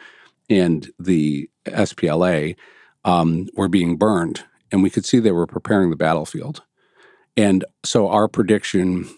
and 0.51 0.91
the 0.99 1.51
SPLA 1.67 2.57
um, 3.05 3.49
were 3.55 3.69
being 3.69 3.97
burned. 3.97 4.45
And 4.71 4.83
we 4.83 4.91
could 4.91 5.05
see 5.05 5.19
they 5.19 5.33
were 5.33 5.47
preparing 5.47 5.91
the 5.91 5.97
battlefield. 5.97 6.63
And 7.39 7.65
so 7.85 8.09
our 8.09 8.27
prediction, 8.27 9.09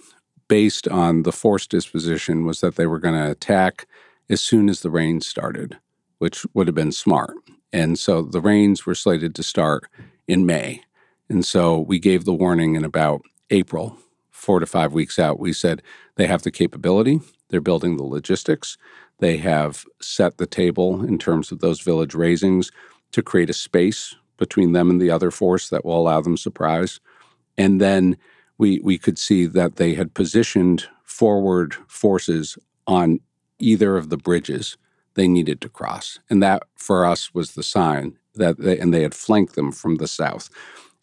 based 0.46 0.86
on 0.86 1.22
the 1.22 1.32
force 1.32 1.66
disposition, 1.66 2.44
was 2.44 2.60
that 2.60 2.76
they 2.76 2.86
were 2.86 2.98
going 2.98 3.14
to 3.14 3.30
attack 3.30 3.88
as 4.28 4.42
soon 4.42 4.68
as 4.68 4.80
the 4.80 4.90
rains 4.90 5.26
started, 5.26 5.78
which 6.18 6.44
would 6.52 6.68
have 6.68 6.74
been 6.74 6.92
smart. 6.92 7.34
And 7.72 7.98
so 7.98 8.20
the 8.20 8.42
rains 8.42 8.84
were 8.84 8.94
slated 8.94 9.34
to 9.36 9.42
start 9.42 9.84
in 10.28 10.44
May. 10.44 10.82
And 11.30 11.46
so 11.46 11.80
we 11.80 11.98
gave 11.98 12.26
the 12.26 12.34
warning 12.34 12.74
in 12.74 12.84
about 12.84 13.22
April, 13.48 13.96
four 14.30 14.60
to 14.60 14.66
five 14.66 14.92
weeks 14.92 15.18
out. 15.18 15.40
We 15.40 15.54
said 15.54 15.80
they 16.16 16.26
have 16.26 16.42
the 16.42 16.50
capability, 16.50 17.20
they're 17.48 17.62
building 17.62 17.96
the 17.96 18.02
logistics, 18.02 18.76
they 19.20 19.38
have 19.38 19.86
set 19.98 20.36
the 20.36 20.46
table 20.46 21.02
in 21.02 21.16
terms 21.16 21.50
of 21.50 21.60
those 21.60 21.80
village 21.80 22.12
razings 22.12 22.70
to 23.12 23.22
create 23.22 23.48
a 23.48 23.54
space 23.54 24.14
between 24.36 24.72
them 24.72 24.90
and 24.90 25.00
the 25.00 25.10
other 25.10 25.30
force 25.30 25.70
that 25.70 25.86
will 25.86 25.98
allow 25.98 26.20
them 26.20 26.36
surprise. 26.36 27.00
And 27.60 27.78
then 27.78 28.16
we 28.56 28.80
we 28.82 28.96
could 28.96 29.18
see 29.18 29.44
that 29.44 29.76
they 29.76 29.92
had 29.94 30.14
positioned 30.14 30.88
forward 31.04 31.74
forces 31.88 32.56
on 32.86 33.20
either 33.58 33.98
of 33.98 34.08
the 34.08 34.16
bridges 34.16 34.78
they 35.12 35.28
needed 35.28 35.60
to 35.60 35.68
cross. 35.68 36.18
And 36.30 36.42
that 36.42 36.62
for 36.74 37.04
us 37.04 37.34
was 37.34 37.52
the 37.52 37.62
sign 37.62 38.16
that 38.34 38.58
they, 38.58 38.78
and 38.78 38.94
they 38.94 39.02
had 39.02 39.14
flanked 39.14 39.56
them 39.56 39.72
from 39.72 39.96
the 39.96 40.08
south. 40.08 40.48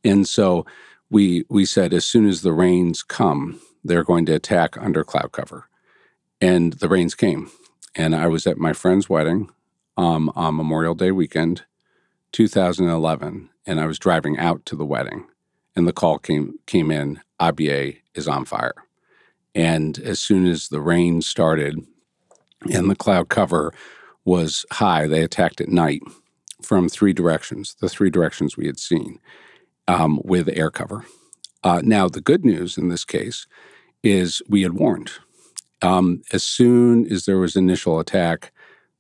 And 0.04 0.28
so 0.28 0.66
we 1.12 1.46
we 1.48 1.64
said 1.64 1.94
as 1.94 2.06
soon 2.06 2.28
as 2.28 2.42
the 2.42 2.54
rains 2.54 3.04
come, 3.04 3.62
they're 3.84 4.04
going 4.04 4.26
to 4.26 4.34
attack 4.34 4.78
under 4.80 5.04
cloud 5.04 5.32
cover. 5.32 5.70
And 6.42 6.74
the 6.74 6.90
rains 6.90 7.14
came. 7.14 7.52
And 7.94 8.16
I 8.16 8.26
was 8.26 8.48
at 8.48 8.58
my 8.58 8.74
friend's 8.74 9.08
wedding 9.10 9.52
um, 9.96 10.32
on 10.36 10.56
Memorial 10.56 10.96
Day 10.96 11.12
weekend, 11.12 11.66
2011, 12.32 13.50
and 13.68 13.80
I 13.80 13.86
was 13.86 14.00
driving 14.00 14.40
out 14.40 14.66
to 14.66 14.76
the 14.76 14.86
wedding. 14.86 15.28
And 15.78 15.88
the 15.88 15.94
call 15.94 16.18
came 16.18 16.56
came 16.66 16.90
in, 16.90 17.22
Abyei 17.40 18.00
is 18.16 18.28
on 18.28 18.46
fire. 18.46 18.74
And 19.54 20.00
as 20.00 20.20
soon 20.20 20.48
as 20.48 20.70
the 20.70 20.82
rain 20.82 21.22
started 21.22 21.86
and 22.74 22.90
the 22.90 22.96
cloud 22.96 23.30
cover 23.30 23.72
was 24.26 24.66
high, 24.72 25.06
they 25.06 25.22
attacked 25.22 25.62
at 25.62 25.70
night 25.70 26.02
from 26.64 26.90
three 26.90 27.14
directions, 27.14 27.76
the 27.80 27.90
three 27.90 28.10
directions 28.10 28.58
we 28.58 28.66
had 28.66 28.80
seen 28.80 29.20
um, 29.88 30.20
with 30.24 30.50
air 30.50 30.72
cover. 30.72 31.06
Uh, 31.64 31.82
now, 31.84 32.10
the 32.10 32.22
good 32.22 32.44
news 32.44 32.76
in 32.76 32.90
this 32.90 33.06
case 33.06 33.46
is 34.02 34.42
we 34.50 34.64
had 34.64 34.74
warned. 34.74 35.12
Um, 35.84 36.24
as 36.34 36.42
soon 36.42 37.06
as 37.12 37.26
there 37.26 37.38
was 37.38 37.56
initial 37.56 38.00
attack, 38.00 38.52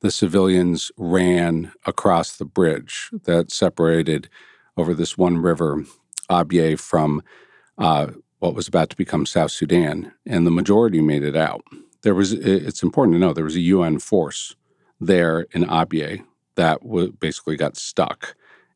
the 0.01 0.11
civilians 0.11 0.91
ran 0.95 1.71
across 1.87 2.37
the 2.37 2.45
bridge 2.45 3.09
that 3.23 3.51
separated 3.51 4.29
over 4.77 4.93
this 4.93 5.17
one 5.17 5.39
river, 5.39 5.83
Abyei, 6.29 6.79
from 6.79 7.21
uh, 7.77 8.07
what 8.39 8.55
was 8.55 8.67
about 8.67 8.89
to 8.89 8.97
become 8.97 9.25
South 9.25 9.51
Sudan, 9.51 10.11
and 10.25 10.45
the 10.45 10.51
majority 10.51 11.01
made 11.01 11.23
it 11.23 11.35
out. 11.35 11.63
There 12.03 12.15
was, 12.15 12.33
it's 12.33 12.83
important 12.83 13.15
to 13.15 13.19
know, 13.19 13.33
there 13.33 13.43
was 13.43 13.55
a 13.55 13.61
UN 13.61 13.99
force 13.99 14.55
there 14.99 15.41
in 15.51 15.63
Abyei 15.63 16.23
that 16.55 16.81
w- 16.81 17.11
basically 17.11 17.55
got 17.55 17.77
stuck 17.77 18.35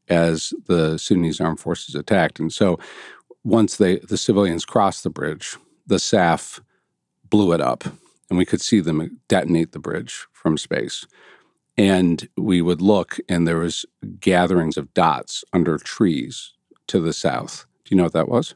as 0.10 0.53
the 0.67 0.98
Sudanese 0.98 1.39
armed 1.39 1.60
forces 1.60 1.96
attacked. 1.96 2.39
And 2.39 2.51
so 2.51 2.79
once 3.43 3.77
they 3.77 3.98
the 3.98 4.17
civilians 4.17 4.65
crossed 4.65 5.03
the 5.03 5.10
bridge, 5.10 5.58
the 5.88 5.96
SAF 5.96 6.60
blew 7.29 7.53
it 7.53 7.62
up, 7.62 7.86
and 8.29 8.38
we 8.38 8.46
could 8.46 8.62
see 8.62 8.79
them 8.79 9.20
detonate 9.27 9.72
the 9.72 9.79
bridge 9.79 10.27
from 10.31 10.58
space. 10.58 11.05
And 11.77 12.27
we 12.38 12.62
would 12.62 12.81
look, 12.81 13.17
and 13.29 13.48
there 13.48 13.58
was 13.58 13.86
gatherings 14.20 14.77
of 14.77 14.93
dots 14.93 15.43
under 15.53 15.77
trees 15.77 16.53
to 16.91 17.00
the 17.00 17.13
south. 17.13 17.65
Do 17.86 17.95
you 17.95 17.98
know 17.98 18.03
what 18.03 18.13
that 18.13 18.27
was? 18.27 18.53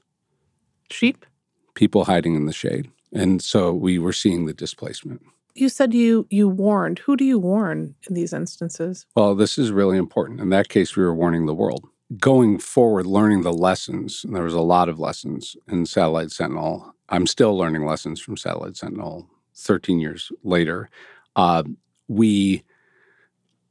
Sheep. 0.92 1.25
People 1.74 2.04
hiding 2.04 2.36
in 2.36 2.46
the 2.46 2.54
shade, 2.54 2.89
and 3.13 3.42
so 3.42 3.74
we 3.74 3.98
were 3.98 4.13
seeing 4.13 4.46
the 4.46 4.54
displacement. 4.54 5.22
You 5.56 5.70
said 5.70 5.94
you 5.94 6.27
you 6.30 6.48
warned. 6.50 7.00
Who 7.00 7.15
do 7.15 7.24
you 7.24 7.39
warn 7.39 7.96
in 8.08 8.13
these 8.13 8.34
instances? 8.34 9.06
Well, 9.15 9.36
this 9.36 9.58
is 9.58 9.72
really 9.72 9.98
important. 9.98 10.42
In 10.42 10.50
that 10.50 10.70
case, 10.70 10.96
we 10.96 11.04
were 11.04 11.15
warning 11.15 11.46
the 11.46 11.54
world. 11.54 11.88
Going 12.20 12.60
forward, 12.60 13.06
learning 13.06 13.42
the 13.42 13.54
lessons, 13.54 14.24
and 14.24 14.36
there 14.36 14.44
was 14.44 14.54
a 14.54 14.62
lot 14.62 14.89
of 14.89 15.00
lessons 15.00 15.56
in 15.68 15.86
Satellite 15.86 16.32
Sentinel. 16.32 16.94
I'm 17.10 17.27
still 17.27 17.58
learning 17.58 17.86
lessons 17.86 18.22
from 18.22 18.38
Satellite 18.38 18.77
Sentinel 18.77 19.30
13 19.56 20.00
years 20.00 20.32
later. 20.44 20.89
Uh, 21.36 21.63
we 22.08 22.63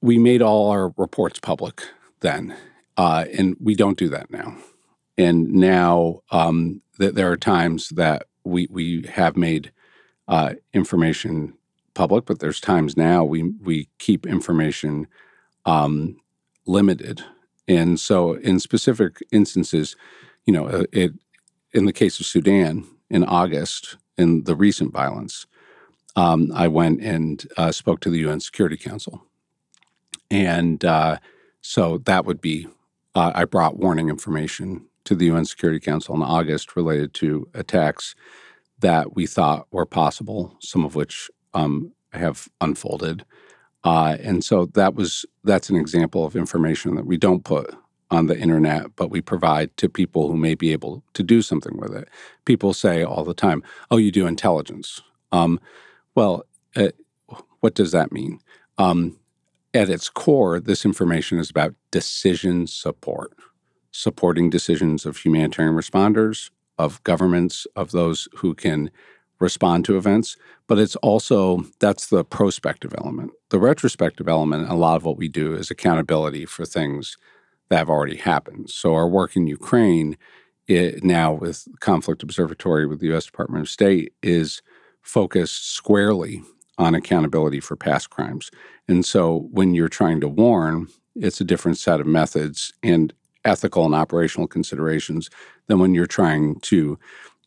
we 0.01 0.19
made 0.19 0.43
all 0.43 0.71
our 0.71 0.93
reports 0.97 1.39
public 1.39 1.83
then, 2.21 2.57
uh, 2.97 3.25
and 3.37 3.57
we 3.61 3.75
don't 3.75 3.99
do 3.99 4.09
that 4.09 4.31
now. 4.31 4.57
And 5.17 5.53
now 5.53 6.21
um, 6.31 6.83
that 6.99 7.15
there 7.15 7.31
are 7.31 7.37
times 7.37 7.91
that 7.91 8.27
we 8.45 8.69
we 8.71 9.03
have 9.03 9.37
made 9.37 9.73
uh, 10.29 10.55
information 10.73 11.55
public, 11.95 12.27
but 12.27 12.41
there's 12.41 12.61
times 12.61 12.97
now 12.97 13.25
we 13.25 13.43
we 13.43 13.89
keep 13.99 14.27
information 14.27 15.07
um, 15.65 16.17
limited, 16.67 17.23
and 17.69 17.99
so 17.99 18.35
in 18.35 18.59
specific 18.61 19.23
instances, 19.31 19.97
you 20.47 20.53
know, 20.53 20.67
uh, 20.67 20.85
it 20.93 21.13
in 21.73 21.87
the 21.87 21.93
case 21.93 22.21
of 22.21 22.27
Sudan 22.27 22.85
in 23.11 23.25
August 23.25 23.97
in 24.17 24.45
the 24.45 24.55
recent 24.57 24.93
violence, 24.93 25.47
um, 26.17 26.51
I 26.55 26.69
went 26.69 27.01
and 27.03 27.47
uh, 27.57 27.73
spoke 27.73 28.01
to 28.01 28.11
the 28.11 28.19
UN 28.19 28.41
Security 28.41 28.77
Council, 28.77 29.25
and 30.31 30.85
uh, 30.85 31.19
so 31.61 31.99
that 31.99 32.25
would 32.25 32.41
be 32.41 32.67
uh, 33.15 33.33
I 33.35 33.45
brought 33.45 33.79
warning 33.79 34.09
information 34.09 34.87
to 35.05 35.15
the 35.15 35.27
UN 35.27 35.45
Security 35.45 35.81
Council 35.81 36.15
in 36.15 36.23
August 36.23 36.77
related 36.77 37.15
to 37.15 37.49
attacks 37.55 38.15
that 38.81 39.15
we 39.15 39.27
thought 39.27 39.67
were 39.71 39.87
possible, 39.87 40.57
some 40.61 40.85
of 40.85 40.95
which 40.95 41.31
um, 41.53 41.93
have 42.13 42.49
unfolded. 42.61 43.25
Uh, 43.85 44.17
and 44.21 44.43
so 44.43 44.67
that 44.75 44.95
was 44.95 45.27
that's 45.45 45.69
an 45.69 45.77
example 45.77 46.25
of 46.25 46.37
information 46.37 46.95
that 46.97 47.07
we 47.07 47.17
don't 47.17 47.45
put 47.45 47.75
on 48.11 48.27
the 48.27 48.39
internet, 48.39 48.95
but 48.97 49.11
we 49.11 49.21
provide 49.21 49.77
to 49.77 49.89
people 49.89 50.29
who 50.31 50.37
may 50.37 50.55
be 50.55 50.73
able 50.73 51.03
to 51.15 51.23
do 51.23 51.43
something 51.43 51.77
with 51.77 51.95
it. 51.95 52.09
People 52.45 52.73
say 52.73 53.03
all 53.03 53.25
the 53.25 53.35
time, 53.35 53.63
"Oh, 53.91 53.97
you 53.99 54.11
do 54.11 54.27
intelligence." 54.27 55.03
Um, 55.33 55.61
well, 56.15 56.45
uh, 56.77 56.91
what 57.61 57.75
does 57.75 57.93
that 57.93 58.13
mean? 58.13 58.41
Um, 58.79 59.19
at 59.75 59.91
its 59.91 60.09
core, 60.09 60.61
this 60.61 60.85
information 60.85 61.39
is 61.39 61.51
about 61.51 61.75
decision 61.91 62.67
support, 62.67 63.33
supporting 63.91 64.49
decisions 64.49 65.05
of 65.05 65.19
humanitarian 65.19 65.75
responders, 65.75 66.51
of 66.79 67.03
governments, 67.05 67.67
of 67.77 67.91
those 67.91 68.29
who 68.37 68.55
can 68.55 68.91
respond 69.41 69.85
to 69.85 69.97
events, 69.97 70.37
but 70.69 70.79
it's 70.79 70.97
also 70.97 71.65
that's 71.81 72.07
the 72.07 72.25
prospective 72.25 72.95
element. 72.97 73.33
The 73.51 73.59
retrospective 73.59 74.29
element, 74.29 74.71
a 74.71 74.75
lot 74.75 74.97
of 74.97 75.05
what 75.05 75.17
we 75.17 75.29
do 75.29 75.55
is 75.55 75.71
accountability 75.71 76.47
for 76.47 76.65
things 76.65 77.17
that 77.69 77.79
have 77.79 77.91
already 77.91 78.17
happened. 78.17 78.71
So 78.71 78.95
our 78.95 79.09
work 79.09 79.37
in 79.37 79.47
Ukraine 79.47 80.17
it, 80.67 81.05
now 81.05 81.33
with 81.33 81.69
Conflict 81.81 82.23
Observatory 82.23 82.87
with 82.87 83.01
the 83.01 83.09
U.S. 83.09 83.27
Department 83.27 83.63
of 83.63 83.69
State 83.69 84.15
is 84.23 84.63
focused 85.03 85.71
squarely 85.75 86.43
on 86.79 86.95
accountability 86.95 87.61
for 87.61 87.77
past 87.77 88.11
crimes. 88.11 88.51
And 88.89 89.05
so 89.05 89.49
when 89.51 89.75
you're 89.75 89.89
trying 89.89 90.21
to 90.21 90.29
warn, 90.29 90.89
it's 91.15 91.41
a 91.41 91.45
different 91.45 91.79
set 91.79 92.01
of 92.01 92.07
methods 92.07 92.73
and 92.83 93.13
ethical 93.45 93.85
and 93.85 93.95
operational 93.95 94.49
considerations 94.49 95.31
than 95.67 95.79
when 95.79 95.95
you're 95.95 96.07
trying 96.07 96.59
to 96.61 96.99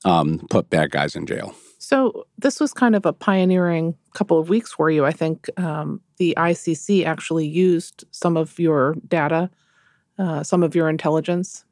um, 0.06 0.46
put 0.50 0.70
bad 0.70 0.92
guys 0.92 1.16
in 1.16 1.26
jail. 1.26 1.54
So 1.80 2.26
this 2.38 2.60
was 2.60 2.74
kind 2.74 2.96
of 2.96 3.06
a 3.06 3.14
pioneering 3.14 3.96
couple 4.14 4.40
of 4.40 4.50
weeks 4.50 4.74
for 4.74 4.90
you. 4.90 5.06
I 5.06 5.12
think 5.12 5.50
um, 5.58 6.02
the 6.18 6.34
ICC 6.38 7.06
actually 7.06 7.48
used 7.48 8.04
some 8.12 8.36
of 8.36 8.60
your 8.60 8.96
data, 9.08 9.50
uh, 10.18 10.44
some 10.44 10.64
of 10.64 10.76
your 10.76 10.90
intelligence, 10.90 11.66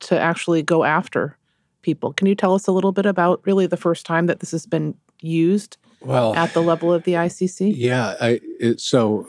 to 0.00 0.18
actually 0.18 0.62
go 0.62 0.84
after 0.84 1.38
people. 1.82 2.12
Can 2.12 2.26
you 2.26 2.34
tell 2.34 2.54
us 2.54 2.66
a 2.66 2.72
little 2.72 2.92
bit 2.92 3.06
about 3.06 3.40
really 3.46 3.66
the 3.66 3.76
first 3.76 4.04
time 4.04 4.26
that 4.26 4.40
this 4.40 4.50
has 4.50 4.66
been 4.66 4.94
used? 5.20 5.78
Well, 6.00 6.34
at 6.34 6.52
the 6.54 6.62
level 6.62 6.92
of 6.92 7.04
the 7.04 7.14
ICC. 7.14 7.72
Yeah, 7.76 8.14
I, 8.20 8.40
it, 8.60 8.80
so 8.80 9.28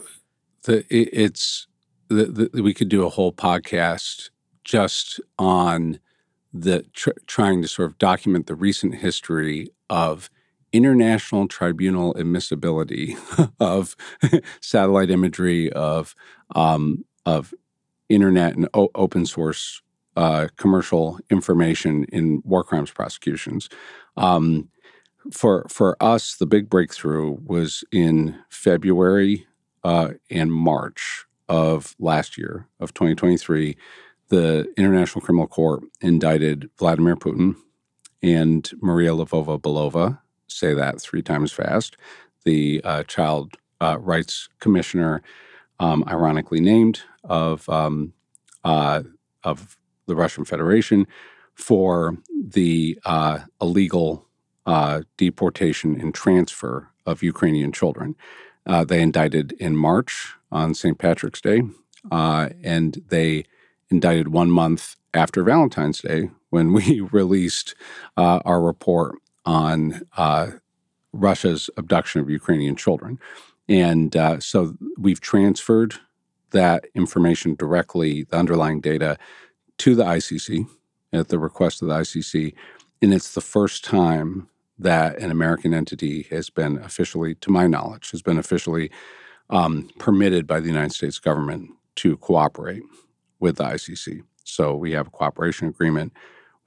the 0.63 0.79
it, 0.89 1.09
it's 1.13 1.67
the, 2.09 2.49
the, 2.53 2.61
we 2.61 2.73
could 2.73 2.89
do 2.89 3.05
a 3.05 3.09
whole 3.09 3.33
podcast 3.33 4.29
just 4.63 5.19
on 5.39 5.99
the 6.53 6.83
tr- 6.93 7.11
trying 7.25 7.61
to 7.61 7.67
sort 7.67 7.89
of 7.89 7.97
document 7.97 8.47
the 8.47 8.55
recent 8.55 8.95
history 8.95 9.69
of 9.89 10.29
international 10.73 11.47
tribunal 11.47 12.15
admissibility 12.17 13.15
of 13.59 13.95
satellite 14.61 15.09
imagery 15.09 15.71
of 15.73 16.15
um, 16.55 17.05
of 17.25 17.53
internet 18.09 18.55
and 18.55 18.67
o- 18.73 18.91
open 18.95 19.25
source 19.25 19.81
uh, 20.15 20.47
commercial 20.57 21.19
information 21.29 22.03
in 22.05 22.41
war 22.43 22.63
crimes 22.63 22.89
prosecutions. 22.89 23.69
Um, 24.17 24.69
for 25.31 25.65
for 25.69 26.01
us, 26.01 26.35
the 26.35 26.45
big 26.45 26.69
breakthrough 26.69 27.37
was 27.45 27.83
in 27.91 28.37
February 28.49 29.47
uh, 29.83 30.11
and 30.29 30.51
March 30.51 31.25
of 31.49 31.95
last 31.99 32.37
year 32.37 32.67
of 32.79 32.93
2023. 32.93 33.77
The 34.29 34.67
International 34.75 35.21
Criminal 35.21 35.47
Court 35.47 35.83
indicted 36.01 36.69
Vladimir 36.77 37.15
Putin 37.15 37.55
and 38.21 38.69
Maria 38.81 39.11
Lvova-Belova. 39.11 40.19
Say 40.47 40.73
that 40.73 40.99
three 40.99 41.21
times 41.21 41.51
fast. 41.51 41.95
The 42.43 42.81
uh, 42.83 43.03
child 43.03 43.55
uh, 43.79 43.97
rights 43.99 44.49
commissioner, 44.59 45.21
um, 45.79 46.03
ironically 46.07 46.59
named 46.59 47.01
of 47.23 47.67
um, 47.69 48.13
uh, 48.63 49.03
of 49.43 49.77
the 50.07 50.15
Russian 50.15 50.45
Federation 50.45 51.07
for 51.55 52.17
the 52.35 52.99
uh, 53.05 53.39
illegal 53.61 54.26
uh, 54.67 55.01
deportation 55.15 55.99
and 55.99 56.13
transfer 56.13 56.89
of 57.05 57.23
Ukrainian 57.23 57.71
children. 57.71 58.15
Uh, 58.65 58.83
they 58.83 59.01
indicted 59.01 59.53
in 59.53 59.77
March 59.77 60.33
on 60.51 60.75
St. 60.75 60.97
Patrick's 60.97 61.41
Day, 61.41 61.61
uh, 62.11 62.49
and 62.61 63.01
they 63.07 63.45
indicted 63.89 64.27
one 64.27 64.51
month 64.51 64.97
after 65.13 65.41
Valentine's 65.41 66.01
Day 66.01 66.29
when 66.49 66.73
we 66.73 66.99
released 67.11 67.75
uh, 68.17 68.41
our 68.43 68.61
report 68.61 69.15
on 69.45 70.01
uh, 70.17 70.47
Russia's 71.13 71.69
abduction 71.77 72.19
of 72.19 72.29
Ukrainian 72.29 72.75
children. 72.75 73.17
And 73.69 74.15
uh, 74.15 74.41
so 74.41 74.75
we've 74.97 75.21
transferred 75.21 75.95
that 76.51 76.85
information 76.93 77.55
directly, 77.55 78.23
the 78.23 78.37
underlying 78.37 78.81
data, 78.81 79.17
to 79.79 79.95
the 79.95 80.03
ICC 80.03 80.67
at 81.13 81.29
the 81.29 81.39
request 81.39 81.81
of 81.81 81.87
the 81.87 81.95
ICC. 81.95 82.53
And 83.01 83.13
it's 83.13 83.33
the 83.33 83.41
first 83.41 83.85
time 83.85 84.49
that 84.79 85.17
an 85.19 85.31
American 85.31 85.73
entity 85.73 86.27
has 86.29 86.49
been 86.49 86.77
officially, 86.77 87.35
to 87.35 87.51
my 87.51 87.67
knowledge, 87.67 88.11
has 88.11 88.21
been 88.21 88.37
officially 88.37 88.91
um, 89.49 89.89
permitted 89.97 90.45
by 90.45 90.59
the 90.59 90.67
United 90.67 90.91
States 90.91 91.19
government 91.19 91.71
to 91.95 92.17
cooperate 92.17 92.83
with 93.39 93.57
the 93.57 93.63
ICC. 93.63 94.21
So 94.43 94.75
we 94.75 94.91
have 94.91 95.07
a 95.07 95.11
cooperation 95.11 95.67
agreement 95.67 96.13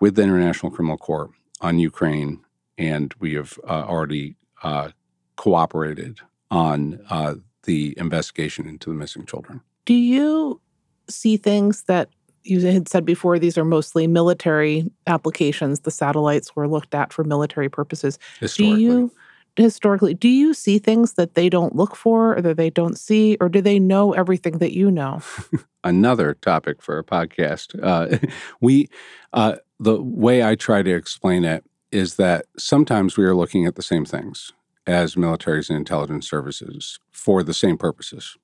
with 0.00 0.16
the 0.16 0.22
International 0.22 0.72
Criminal 0.72 0.98
Court 0.98 1.30
on 1.60 1.78
Ukraine, 1.78 2.40
and 2.78 3.14
we 3.18 3.34
have 3.34 3.58
uh, 3.64 3.84
already 3.86 4.36
uh, 4.62 4.90
cooperated 5.36 6.20
on 6.50 7.00
uh, 7.10 7.34
the 7.64 7.94
investigation 7.96 8.66
into 8.66 8.90
the 8.90 8.96
missing 8.96 9.24
children. 9.26 9.60
Do 9.84 9.94
you 9.94 10.60
see 11.08 11.36
things 11.36 11.82
that 11.82 12.08
you 12.42 12.61
had 12.61 12.88
said 12.88 13.04
before 13.04 13.38
these 13.38 13.59
are 13.59 13.64
mostly 13.64 14.06
military 14.06 14.90
applications. 15.06 15.80
The 15.80 15.90
satellites 15.90 16.54
were 16.56 16.68
looked 16.68 16.94
at 16.94 17.12
for 17.12 17.25
military 17.25 17.68
purposes. 17.68 18.18
Historically. 18.38 18.76
Do 18.76 18.80
you 18.80 19.12
historically 19.56 20.14
do 20.14 20.28
you 20.28 20.54
see 20.54 20.78
things 20.78 21.14
that 21.14 21.35
they 21.35 21.49
don't 21.49 21.75
look 21.75 21.97
for 21.97 22.37
or 22.37 22.40
that 22.40 22.56
they 22.56 22.70
don't 22.70 22.97
see 22.97 23.37
or 23.40 23.49
do 23.49 23.61
they 23.61 23.78
know 23.78 24.12
everything 24.12 24.59
that 24.59 24.73
you 24.73 24.90
know? 24.90 25.20
Another 25.85 26.35
topic 26.35 26.80
for 26.80 26.99
a 26.99 27.04
podcast. 27.04 27.78
Uh, 27.82 28.18
we 28.61 28.88
uh, 29.32 29.56
the 29.78 30.00
way 30.00 30.42
I 30.42 30.54
try 30.54 30.82
to 30.82 30.94
explain 30.94 31.44
it 31.44 31.64
is 31.90 32.16
that 32.16 32.47
sometimes 32.56 33.16
we 33.16 33.25
are 33.25 33.35
looking 33.35 33.66
at 33.66 33.75
the 33.75 33.82
same 33.82 34.04
things 34.04 34.52
as 34.87 35.14
militaries 35.14 35.68
and 35.68 35.76
intelligence 35.76 36.28
services 36.28 36.99
for 37.11 37.42
the 37.42 37.54
same 37.54 37.76
purposes 37.76 38.37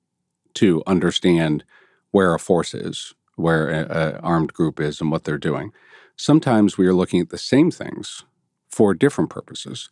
to 0.55 0.83
understand 0.85 1.63
where 2.11 2.33
a 2.33 2.39
force 2.39 2.73
is 2.73 3.13
where 3.37 3.69
an 3.69 4.17
armed 4.17 4.51
group 4.53 4.79
is 4.79 4.99
and 4.99 5.11
what 5.11 5.23
they're 5.23 5.37
doing. 5.37 5.71
Sometimes 6.17 6.77
we 6.77 6.87
are 6.87 6.93
looking 6.93 7.21
at 7.21 7.29
the 7.29 7.37
same 7.37 7.71
things 7.71 8.25
for 8.69 8.93
different 8.93 9.29
purposes. 9.29 9.89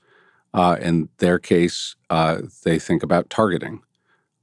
Uh, 0.53 0.77
in 0.81 1.09
their 1.17 1.37
case, 1.37 1.95
uh, 2.09 2.41
they 2.63 2.79
think 2.79 3.03
about 3.03 3.29
targeting. 3.29 3.81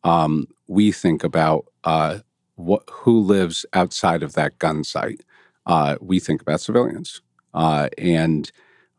Um, 0.05 0.47
we 0.67 0.93
think 0.93 1.25
about 1.25 1.67
uh, 1.85 2.19
what, 2.55 2.83
who 2.91 3.21
lives 3.21 3.67
outside 3.73 4.23
of 4.23 4.35
that 4.35 4.59
gun 4.59 4.85
sight. 4.85 5.23
Uh, 5.67 5.97
we 6.01 6.21
think 6.21 6.41
about 6.41 6.61
civilians. 6.61 7.23
Uh, 7.55 7.89
and 7.99 8.53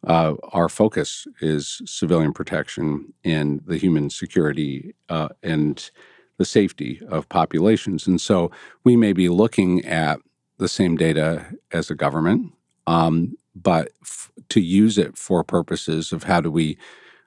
uh, 0.05 0.33
our 0.51 0.67
focus 0.67 1.27
is 1.39 1.81
civilian 1.85 2.33
protection 2.33 3.13
and 3.23 3.61
the 3.65 3.77
human 3.77 4.09
security 4.09 4.93
and 5.41 5.91
the 6.37 6.45
safety 6.45 7.01
of 7.07 7.29
populations. 7.29 8.07
And 8.07 8.19
so 8.19 8.51
we 8.83 8.95
may 8.95 9.13
be 9.13 9.29
looking 9.29 9.85
at 9.85 10.19
the 10.57 10.67
same 10.67 10.95
data 10.95 11.45
as 11.71 11.89
a 11.89 11.95
government, 11.95 12.53
um, 12.87 13.35
but 13.55 13.91
f- 14.01 14.31
to 14.49 14.61
use 14.61 14.97
it 14.97 15.17
for 15.17 15.43
purposes 15.43 16.11
of 16.11 16.23
how 16.23 16.41
do 16.41 16.51
we 16.51 16.77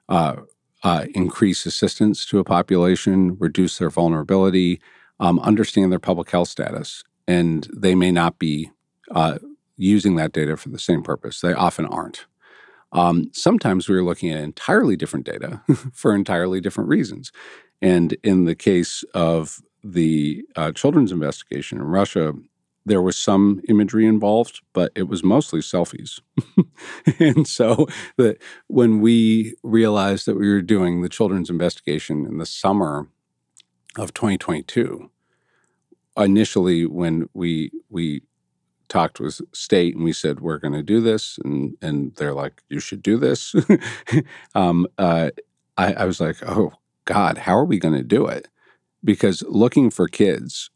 uh, 0.09 0.37
uh, 0.83 1.05
increase 1.13 1.65
assistance 1.65 2.25
to 2.25 2.39
a 2.39 2.43
population, 2.43 3.37
reduce 3.39 3.77
their 3.77 3.89
vulnerability, 3.89 4.79
um, 5.19 5.39
understand 5.39 5.91
their 5.91 5.99
public 5.99 6.29
health 6.29 6.49
status. 6.49 7.03
And 7.27 7.67
they 7.75 7.95
may 7.95 8.11
not 8.11 8.39
be 8.39 8.71
uh, 9.11 9.39
using 9.75 10.15
that 10.15 10.33
data 10.33 10.57
for 10.57 10.69
the 10.69 10.79
same 10.79 11.03
purpose. 11.03 11.41
They 11.41 11.53
often 11.53 11.85
aren't. 11.85 12.25
Um, 12.93 13.29
sometimes 13.33 13.89
we're 13.89 14.03
looking 14.03 14.31
at 14.31 14.41
entirely 14.41 14.95
different 14.95 15.25
data 15.25 15.61
for 15.93 16.15
entirely 16.15 16.61
different 16.61 16.89
reasons. 16.89 17.31
And 17.81 18.13
in 18.23 18.45
the 18.45 18.55
case 18.55 19.03
of 19.13 19.61
the 19.83 20.43
uh, 20.55 20.71
children's 20.71 21.11
investigation 21.11 21.77
in 21.77 21.85
Russia, 21.85 22.33
there 22.85 23.01
was 23.01 23.17
some 23.17 23.61
imagery 23.67 24.05
involved, 24.05 24.61
but 24.73 24.91
it 24.95 25.07
was 25.07 25.23
mostly 25.23 25.59
selfies. 25.59 26.21
and 27.19 27.47
so 27.47 27.87
that 28.15 28.41
when 28.67 29.01
we 29.01 29.55
realized 29.61 30.25
that 30.25 30.37
we 30.37 30.49
were 30.49 30.61
doing 30.61 31.01
the 31.01 31.09
children's 31.09 31.49
investigation 31.49 32.25
in 32.25 32.37
the 32.37 32.45
summer 32.45 33.09
of 33.97 34.13
2022, 34.13 35.11
initially 36.17 36.85
when 36.85 37.29
we 37.33 37.71
we 37.89 38.23
talked 38.87 39.19
with 39.19 39.41
state 39.53 39.93
and 39.93 40.03
we 40.03 40.13
said 40.13 40.39
we're 40.39 40.57
going 40.57 40.73
to 40.73 40.83
do 40.83 41.01
this, 41.01 41.37
and 41.43 41.75
and 41.81 42.15
they're 42.15 42.33
like, 42.33 42.63
you 42.69 42.79
should 42.79 43.03
do 43.03 43.17
this. 43.17 43.53
um, 44.55 44.87
uh, 44.97 45.29
I, 45.77 45.93
I 45.93 46.05
was 46.05 46.21
like, 46.21 46.37
oh 46.47 46.73
God, 47.07 47.39
how 47.39 47.57
are 47.57 47.65
we 47.65 47.79
going 47.79 47.95
to 47.95 48.03
do 48.03 48.27
it? 48.27 48.49
Because 49.03 49.41
looking 49.47 49.89
for 49.89 50.07
kids, 50.07 50.69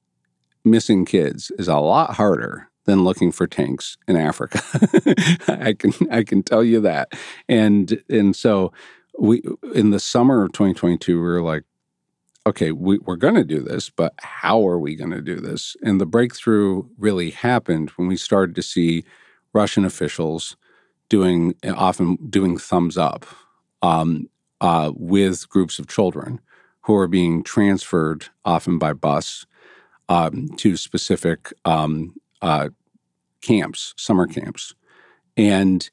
missing 0.63 1.06
kids, 1.06 1.52
is 1.60 1.67
a 1.67 1.78
lot 1.78 2.15
harder 2.15 2.70
than 2.86 3.04
looking 3.04 3.32
for 3.32 3.46
tanks 3.46 3.98
in 4.08 4.15
Africa. 4.15 4.62
I 5.48 5.74
can 5.74 5.94
I 6.10 6.24
can 6.24 6.41
tell 6.41 6.63
you 6.63 6.80
that. 6.82 7.12
And 7.48 8.02
and 8.10 8.36
so 8.36 8.72
we 9.20 9.44
in 9.76 9.91
the 9.91 10.00
summer 10.00 10.44
of 10.44 10.54
2022 10.54 11.15
we 11.15 11.22
were 11.22 11.41
like, 11.41 11.63
okay, 12.48 12.72
we, 12.72 12.98
we're 13.00 13.17
going 13.17 13.36
to 13.36 13.44
do 13.44 13.60
this, 13.60 13.89
but 13.89 14.13
how 14.20 14.65
are 14.65 14.80
we 14.80 14.96
going 14.96 15.12
to 15.12 15.22
do 15.22 15.36
this? 15.36 15.76
And 15.84 16.02
the 16.02 16.06
breakthrough 16.06 16.84
really 16.98 17.32
happened 17.32 17.91
when 17.91 18.08
we 18.08 18.15
started 18.15 18.56
to 18.56 18.63
see 18.63 19.04
Russian 19.54 19.86
officials 19.86 20.56
doing 21.10 21.56
often 21.76 22.15
doing 22.30 22.58
thumbs 22.58 22.98
up 22.98 23.26
um, 23.82 24.30
uh, 24.62 24.91
with 24.95 25.50
groups 25.50 25.80
of 25.80 25.88
children 25.88 26.39
who 26.82 26.95
are 26.95 27.08
being 27.08 27.43
transferred, 27.43 28.28
often 28.45 28.80
by 28.80 28.93
bus, 28.93 29.45
um, 30.08 30.50
to 30.58 30.78
specific 30.78 31.54
um, 31.65 32.15
uh, 32.41 32.69
camps, 33.41 33.93
summer 33.97 34.28
camps. 34.28 34.74
And 35.36 35.89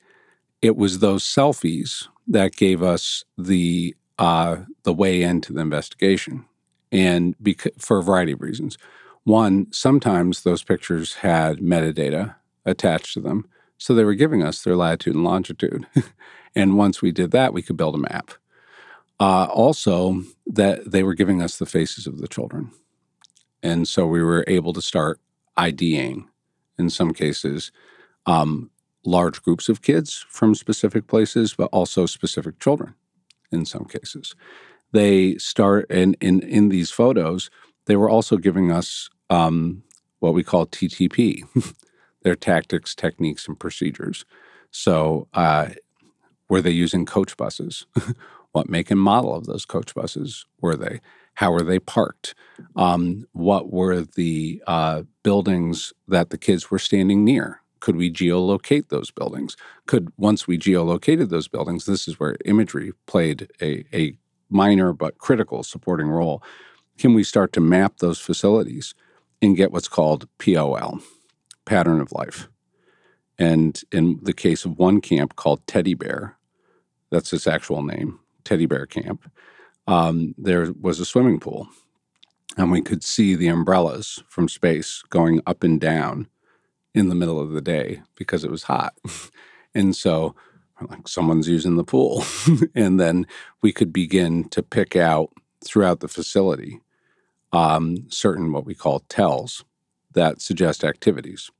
it 0.62 0.76
was 0.76 0.98
those 0.98 1.24
selfies 1.24 2.08
that 2.26 2.56
gave 2.56 2.82
us 2.82 3.24
the 3.36 3.94
uh, 4.18 4.56
the 4.82 4.92
way 4.92 5.22
into 5.22 5.52
the 5.52 5.60
investigation, 5.60 6.44
and 6.90 7.36
for 7.78 7.98
a 7.98 8.02
variety 8.02 8.32
of 8.32 8.40
reasons. 8.40 8.76
One, 9.22 9.68
sometimes 9.70 10.42
those 10.42 10.64
pictures 10.64 11.16
had 11.16 11.58
metadata 11.58 12.34
attached 12.64 13.14
to 13.14 13.20
them, 13.20 13.46
so 13.76 13.94
they 13.94 14.02
were 14.02 14.14
giving 14.14 14.42
us 14.42 14.62
their 14.62 14.74
latitude 14.74 15.14
and 15.14 15.22
longitude. 15.22 15.86
and 16.56 16.76
once 16.76 17.00
we 17.00 17.12
did 17.12 17.30
that, 17.30 17.52
we 17.52 17.62
could 17.62 17.76
build 17.76 17.94
a 17.94 17.98
map. 17.98 18.32
Uh, 19.20 19.46
also, 19.46 20.22
that 20.46 20.90
they 20.92 21.02
were 21.02 21.14
giving 21.14 21.42
us 21.42 21.58
the 21.58 21.66
faces 21.66 22.06
of 22.06 22.18
the 22.18 22.28
children. 22.28 22.70
And 23.62 23.88
so 23.88 24.06
we 24.06 24.22
were 24.22 24.44
able 24.48 24.72
to 24.74 24.82
start 24.82 25.20
IDing, 25.56 26.28
in 26.78 26.90
some 26.90 27.12
cases, 27.12 27.72
um, 28.26 28.70
large 29.04 29.42
groups 29.42 29.68
of 29.68 29.82
kids 29.82 30.26
from 30.28 30.54
specific 30.54 31.06
places, 31.08 31.54
but 31.54 31.70
also 31.72 32.06
specific 32.06 32.60
children 32.60 32.94
in 33.52 33.64
some 33.66 33.84
cases. 33.86 34.34
They 34.92 35.36
start, 35.38 35.86
and 35.90 36.16
in, 36.20 36.40
in 36.42 36.68
these 36.70 36.90
photos, 36.90 37.50
they 37.86 37.96
were 37.96 38.10
also 38.10 38.36
giving 38.36 38.72
us 38.72 39.10
um, 39.30 39.82
what 40.20 40.34
we 40.34 40.44
call 40.44 40.66
TTP, 40.66 41.42
their 42.22 42.36
tactics, 42.36 42.94
techniques, 42.94 43.48
and 43.48 43.58
procedures. 43.58 44.24
So 44.70 45.28
uh, 45.34 45.70
Were 46.48 46.62
they 46.62 46.70
using 46.70 47.06
coach 47.06 47.36
buses? 47.36 47.86
what 48.58 48.68
make 48.68 48.90
and 48.90 49.00
model 49.00 49.36
of 49.36 49.46
those 49.46 49.64
coach 49.64 49.94
buses 49.94 50.44
were 50.60 50.74
they? 50.74 51.00
How 51.34 51.52
were 51.52 51.62
they 51.62 51.78
parked? 51.78 52.34
Um, 52.74 53.24
what 53.30 53.72
were 53.72 54.00
the 54.02 54.60
uh, 54.66 55.04
buildings 55.22 55.92
that 56.08 56.30
the 56.30 56.38
kids 56.38 56.68
were 56.68 56.80
standing 56.80 57.24
near? 57.24 57.62
Could 57.78 57.94
we 57.94 58.10
geolocate 58.10 58.88
those 58.88 59.12
buildings? 59.12 59.56
Could 59.86 60.12
once 60.16 60.48
we 60.48 60.58
geolocated 60.58 61.28
those 61.28 61.46
buildings, 61.46 61.84
this 61.84 62.08
is 62.08 62.18
where 62.18 62.36
imagery 62.44 62.90
played 63.06 63.48
a, 63.62 63.84
a 63.94 64.18
minor 64.50 64.92
but 64.92 65.18
critical 65.18 65.62
supporting 65.62 66.08
role. 66.08 66.42
Can 66.98 67.14
we 67.14 67.22
start 67.22 67.52
to 67.52 67.60
map 67.60 67.98
those 67.98 68.18
facilities 68.18 68.92
and 69.40 69.56
get 69.56 69.70
what's 69.70 69.86
called 69.86 70.26
POL, 70.38 70.98
pattern 71.64 72.00
of 72.00 72.10
life? 72.10 72.48
And 73.38 73.80
in 73.92 74.18
the 74.20 74.32
case 74.32 74.64
of 74.64 74.78
one 74.78 75.00
camp 75.00 75.36
called 75.36 75.64
Teddy 75.68 75.94
Bear, 75.94 76.36
that's 77.10 77.32
its 77.32 77.46
actual 77.46 77.84
name, 77.84 78.18
Teddy 78.48 78.64
Bear 78.64 78.86
Camp, 78.86 79.30
um, 79.86 80.34
there 80.38 80.72
was 80.80 81.00
a 81.00 81.04
swimming 81.04 81.38
pool. 81.38 81.68
And 82.56 82.72
we 82.72 82.80
could 82.80 83.04
see 83.04 83.34
the 83.34 83.48
umbrellas 83.48 84.22
from 84.26 84.48
space 84.48 85.02
going 85.10 85.42
up 85.46 85.62
and 85.62 85.78
down 85.78 86.28
in 86.94 87.10
the 87.10 87.14
middle 87.14 87.38
of 87.38 87.50
the 87.50 87.60
day 87.60 88.00
because 88.16 88.44
it 88.44 88.50
was 88.50 88.62
hot. 88.64 88.94
and 89.74 89.94
so, 89.94 90.34
like, 90.80 91.06
someone's 91.06 91.46
using 91.46 91.76
the 91.76 91.84
pool. 91.84 92.24
and 92.74 92.98
then 92.98 93.26
we 93.60 93.70
could 93.70 93.92
begin 93.92 94.48
to 94.48 94.62
pick 94.62 94.96
out 94.96 95.30
throughout 95.62 96.00
the 96.00 96.08
facility 96.08 96.80
um, 97.52 98.06
certain 98.08 98.50
what 98.50 98.64
we 98.64 98.74
call 98.74 99.00
tells 99.10 99.62
that 100.14 100.40
suggest 100.40 100.84
activities. 100.84 101.50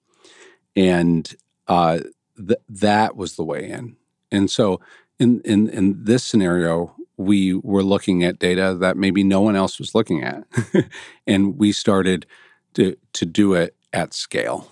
And 0.75 1.31
uh, 1.67 2.01
th- 2.37 2.61
that 2.67 3.15
was 3.15 3.37
the 3.37 3.45
way 3.45 3.69
in. 3.69 3.97
And 4.33 4.51
so, 4.51 4.81
in, 5.19 5.41
in, 5.45 5.69
in 5.69 6.05
this 6.05 6.25
scenario, 6.25 6.95
we 7.17 7.55
were 7.55 7.83
looking 7.83 8.23
at 8.23 8.39
data 8.39 8.77
that 8.81 8.97
maybe 8.97 9.25
no 9.25 9.41
one 9.41 9.57
else 9.57 9.79
was 9.79 9.95
looking 9.95 10.23
at. 10.23 10.45
and 11.27 11.59
we 11.59 11.73
started 11.73 12.27
to, 12.75 12.97
to 13.13 13.27
do 13.27 13.55
it 13.55 13.75
at 13.93 14.15
scale. 14.15 14.71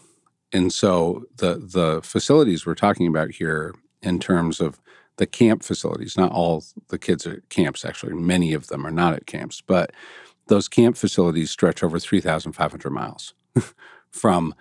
And 0.53 0.73
so 0.73 1.25
the 1.37 1.57
the 1.57 2.01
facilities 2.03 2.65
we're 2.65 2.75
talking 2.75 3.09
about 3.09 3.33
here 3.33 3.75
in 4.03 4.19
terms 4.19 4.61
of 4.61 4.81
the 5.17 5.27
camp 5.27 5.63
facilities, 5.63 6.17
not 6.17 6.31
all 6.31 6.63
the 6.89 6.99
kids 6.99 7.27
at 7.27 7.49
camps 7.49 7.85
actually, 7.85 8.15
many 8.15 8.53
of 8.53 8.69
them 8.69 8.87
are 8.87 8.93
not 8.93 9.15
at 9.15 9.27
camps, 9.27 9.61
but 9.61 9.93
those 10.47 10.69
camp 10.69 10.97
facilities 10.97 11.51
stretch 11.51 11.83
over 11.83 11.99
3,500 11.99 12.91
miles 12.91 13.35
from 14.11 14.55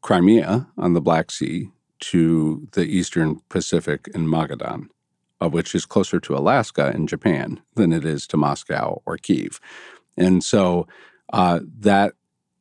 Crimea 0.00 0.68
on 0.78 0.94
the 0.94 1.00
Black 1.00 1.30
Sea 1.30 1.70
to 2.00 2.66
the 2.72 2.84
Eastern 2.84 3.40
Pacific 3.48 4.08
in 4.14 4.26
Magadan, 4.26 4.88
which 5.40 5.74
is 5.74 5.86
closer 5.86 6.20
to 6.20 6.36
Alaska 6.36 6.92
in 6.94 7.06
Japan 7.06 7.60
than 7.74 7.92
it 7.92 8.04
is 8.04 8.26
to 8.28 8.36
Moscow 8.36 9.02
or 9.06 9.16
Kiev. 9.16 9.60
And 10.16 10.42
so 10.44 10.86
uh, 11.32 11.60
that, 11.80 12.14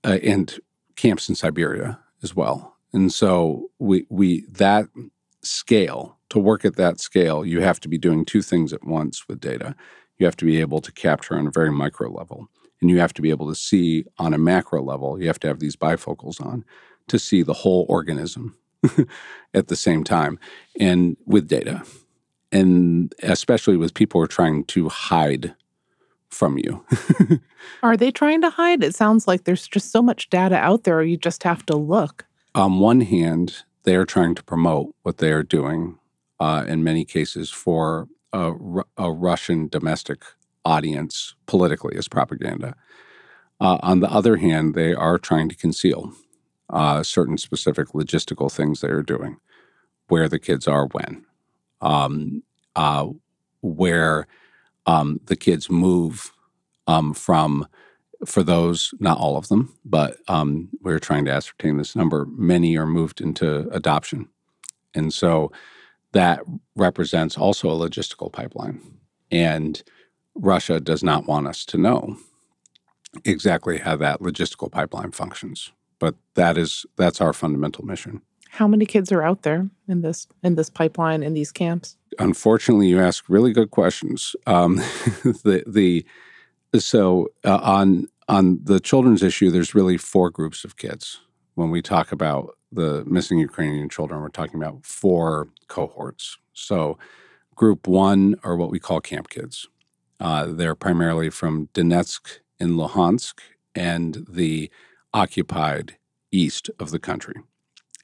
uh, 0.03 0.19
and 0.23 0.59
camps 0.95 1.29
in 1.29 1.35
Siberia 1.35 1.99
as 2.23 2.35
well. 2.35 2.75
And 2.93 3.13
so 3.13 3.69
we 3.79 4.05
we 4.09 4.45
that 4.49 4.87
scale 5.41 6.17
to 6.29 6.39
work 6.39 6.65
at 6.65 6.75
that 6.75 6.99
scale, 6.99 7.45
you 7.45 7.61
have 7.61 7.79
to 7.79 7.87
be 7.87 7.97
doing 7.97 8.25
two 8.25 8.41
things 8.41 8.73
at 8.73 8.83
once 8.83 9.27
with 9.27 9.39
data. 9.39 9.75
You 10.17 10.25
have 10.25 10.35
to 10.37 10.45
be 10.45 10.59
able 10.59 10.81
to 10.81 10.91
capture 10.91 11.35
on 11.35 11.47
a 11.47 11.51
very 11.51 11.71
micro 11.71 12.09
level, 12.09 12.49
and 12.81 12.89
you 12.89 12.99
have 12.99 13.13
to 13.13 13.21
be 13.21 13.29
able 13.29 13.47
to 13.47 13.55
see 13.55 14.05
on 14.17 14.33
a 14.33 14.37
macro 14.37 14.81
level. 14.81 15.19
You 15.19 15.27
have 15.27 15.39
to 15.39 15.47
have 15.47 15.59
these 15.59 15.75
bifocals 15.75 16.43
on 16.45 16.65
to 17.07 17.17
see 17.17 17.41
the 17.41 17.53
whole 17.53 17.85
organism 17.89 18.57
at 19.53 19.67
the 19.67 19.75
same 19.75 20.03
time, 20.03 20.39
and 20.79 21.17
with 21.25 21.47
data, 21.47 21.83
and 22.51 23.13
especially 23.23 23.77
with 23.77 23.93
people 23.93 24.19
who 24.19 24.25
are 24.25 24.27
trying 24.27 24.63
to 24.65 24.89
hide 24.89 25.55
from 26.29 26.57
you. 26.57 26.85
are 27.83 27.97
they 27.97 28.11
trying 28.11 28.41
to 28.41 28.49
hide? 28.49 28.83
It 28.83 28.95
sounds 28.95 29.27
like 29.27 29.43
there's 29.43 29.67
just 29.67 29.91
so 29.91 30.01
much 30.01 30.29
data 30.29 30.55
out 30.55 30.83
there, 30.83 31.01
you 31.01 31.17
just 31.17 31.43
have 31.43 31.65
to 31.67 31.75
look. 31.75 32.25
On 32.55 32.79
one 32.79 33.01
hand, 33.01 33.63
they 33.83 33.95
are 33.95 34.05
trying 34.05 34.35
to 34.35 34.43
promote 34.43 34.93
what 35.03 35.17
they 35.17 35.31
are 35.31 35.43
doing 35.43 35.97
uh, 36.39 36.65
in 36.67 36.83
many 36.83 37.05
cases 37.05 37.49
for 37.49 38.07
a, 38.33 38.53
a, 38.97 39.11
Russian 39.11 39.67
domestic 39.67 40.23
audience 40.63 41.35
politically 41.47 41.97
as 41.97 42.07
propaganda. 42.07 42.75
Uh, 43.59 43.77
on 43.81 43.99
the 43.99 44.09
other 44.09 44.37
hand, 44.37 44.73
they 44.73 44.93
are 44.93 45.17
trying 45.17 45.49
to 45.49 45.55
conceal 45.55 46.13
uh, 46.69 47.03
certain 47.03 47.37
specific 47.37 47.89
logistical 47.89 48.51
things 48.51 48.81
they 48.81 48.89
are 48.89 49.03
doing, 49.03 49.37
where 50.07 50.29
the 50.29 50.39
kids 50.39 50.67
are 50.67 50.87
when, 50.87 51.25
um, 51.81 52.43
uh, 52.75 53.07
where 53.61 54.27
um, 54.85 55.19
the 55.25 55.35
kids 55.35 55.69
move 55.69 56.31
um, 56.87 57.13
from, 57.13 57.67
for 58.25 58.43
those, 58.43 58.93
not 58.99 59.17
all 59.17 59.37
of 59.37 59.47
them, 59.47 59.75
but 59.85 60.17
um, 60.27 60.69
we're 60.81 60.99
trying 60.99 61.25
to 61.25 61.31
ascertain 61.31 61.77
this 61.77 61.95
number, 61.95 62.25
many 62.31 62.77
are 62.77 62.87
moved 62.87 63.21
into 63.21 63.69
adoption. 63.69 64.27
And 64.93 65.13
so 65.13 65.51
that 66.11 66.41
represents 66.75 67.37
also 67.37 67.69
a 67.69 67.89
logistical 67.89 68.31
pipeline. 68.31 68.81
And 69.31 69.81
Russia 70.35 70.79
does 70.79 71.03
not 71.03 71.27
want 71.27 71.47
us 71.47 71.65
to 71.65 71.77
know 71.77 72.17
exactly 73.25 73.77
how 73.77 73.95
that 73.97 74.19
logistical 74.19 74.71
pipeline 74.71 75.11
functions. 75.11 75.71
But 75.99 76.15
that 76.35 76.57
is 76.57 76.85
that's 76.95 77.21
our 77.21 77.33
fundamental 77.33 77.85
mission. 77.85 78.21
How 78.51 78.67
many 78.67 78.85
kids 78.85 79.11
are 79.11 79.21
out 79.21 79.43
there 79.43 79.69
in 79.87 80.01
this 80.01 80.27
in 80.43 80.55
this 80.55 80.69
pipeline 80.69 81.23
in 81.23 81.33
these 81.33 81.51
camps? 81.51 81.97
Unfortunately, 82.17 82.87
you 82.87 82.99
ask 82.99 83.25
really 83.29 83.53
good 83.53 83.71
questions. 83.71 84.35
Um, 84.47 84.75
the 85.45 85.63
the 85.67 86.05
so 86.79 87.27
uh, 87.43 87.59
on 87.61 88.07
on 88.27 88.59
the 88.63 88.79
children's 88.79 89.23
issue, 89.23 89.51
there's 89.51 89.75
really 89.75 89.97
four 89.97 90.29
groups 90.29 90.63
of 90.63 90.77
kids. 90.77 91.21
When 91.55 91.71
we 91.71 91.81
talk 91.81 92.11
about 92.11 92.57
the 92.71 93.03
missing 93.05 93.39
Ukrainian 93.39 93.89
children, 93.89 94.21
we're 94.21 94.29
talking 94.29 94.55
about 94.61 94.85
four 94.85 95.49
cohorts. 95.67 96.37
So, 96.53 96.97
group 97.55 97.87
one 97.87 98.35
are 98.43 98.55
what 98.55 98.69
we 98.69 98.79
call 98.79 99.01
camp 99.01 99.29
kids. 99.29 99.67
Uh, 100.19 100.45
they're 100.47 100.75
primarily 100.75 101.29
from 101.29 101.67
Donetsk 101.73 102.39
and 102.59 102.71
Luhansk 102.71 103.39
and 103.73 104.25
the 104.29 104.69
occupied 105.13 105.97
east 106.31 106.69
of 106.79 106.91
the 106.91 106.99
country 106.99 107.35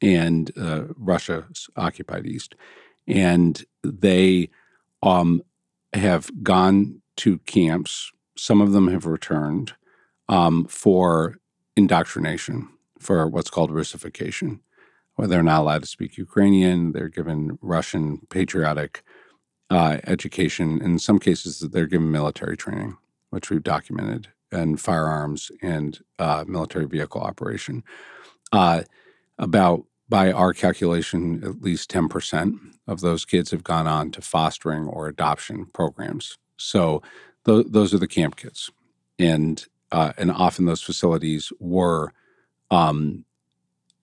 and 0.02 0.52
uh, 0.58 0.86
Russia's 0.98 1.68
occupied 1.76 2.26
east. 2.26 2.56
And 3.08 3.64
they 3.84 4.50
um, 5.04 5.42
have 5.94 6.30
gone 6.44 7.02
to 7.18 7.40
camps. 7.40 8.12
Some 8.38 8.62
of 8.62 8.72
them 8.72 8.88
have 8.90 9.06
returned 9.06 9.74
um, 10.28 10.66
for 10.66 11.38
indoctrination, 11.76 12.70
for 13.00 13.28
what's 13.28 13.50
called 13.50 13.72
Russification, 13.72 14.62
where 15.16 15.28
they're 15.28 15.44
not 15.44 15.62
allowed 15.62 15.84
to 15.84 15.88
speak 15.88 16.18
Ukrainian. 16.18 16.92
They're 16.92 17.10
given 17.10 17.58
Russian 17.62 18.22
patriotic 18.30 19.04
uh, 19.70 20.00
education. 20.06 20.82
In 20.82 21.00
some 21.00 21.20
cases, 21.20 21.60
they're 21.60 21.88
given 21.88 22.12
military 22.12 22.58
training, 22.58 22.98
which 23.30 23.50
we've 23.50 23.64
documented, 23.64 24.30
and 24.56 24.80
firearms 24.80 25.52
and 25.62 26.00
uh, 26.18 26.44
military 26.48 26.88
vehicle 26.88 27.22
operation. 27.22 27.84
Uh, 28.52 28.84
about 29.38 29.86
by 30.08 30.32
our 30.32 30.54
calculation, 30.54 31.44
at 31.44 31.62
least 31.62 31.92
10% 31.92 32.60
of 32.88 33.02
those 33.02 33.26
kids 33.26 33.52
have 33.52 33.64
gone 33.64 33.88
on 33.88 34.12
to 34.12 34.22
fostering 34.22 34.86
or 34.88 35.08
adoption 35.08 35.66
programs. 35.74 36.38
So 36.58 37.02
th- 37.46 37.68
those 37.70 37.94
are 37.94 37.98
the 37.98 38.08
camp 38.08 38.36
kids. 38.36 38.72
And, 39.18 39.66
uh, 39.92 40.14
and 40.18 40.32
often 40.32 40.66
those 40.66 40.84
facilities 40.84 41.52
were 41.60 42.14
um, 42.70 43.26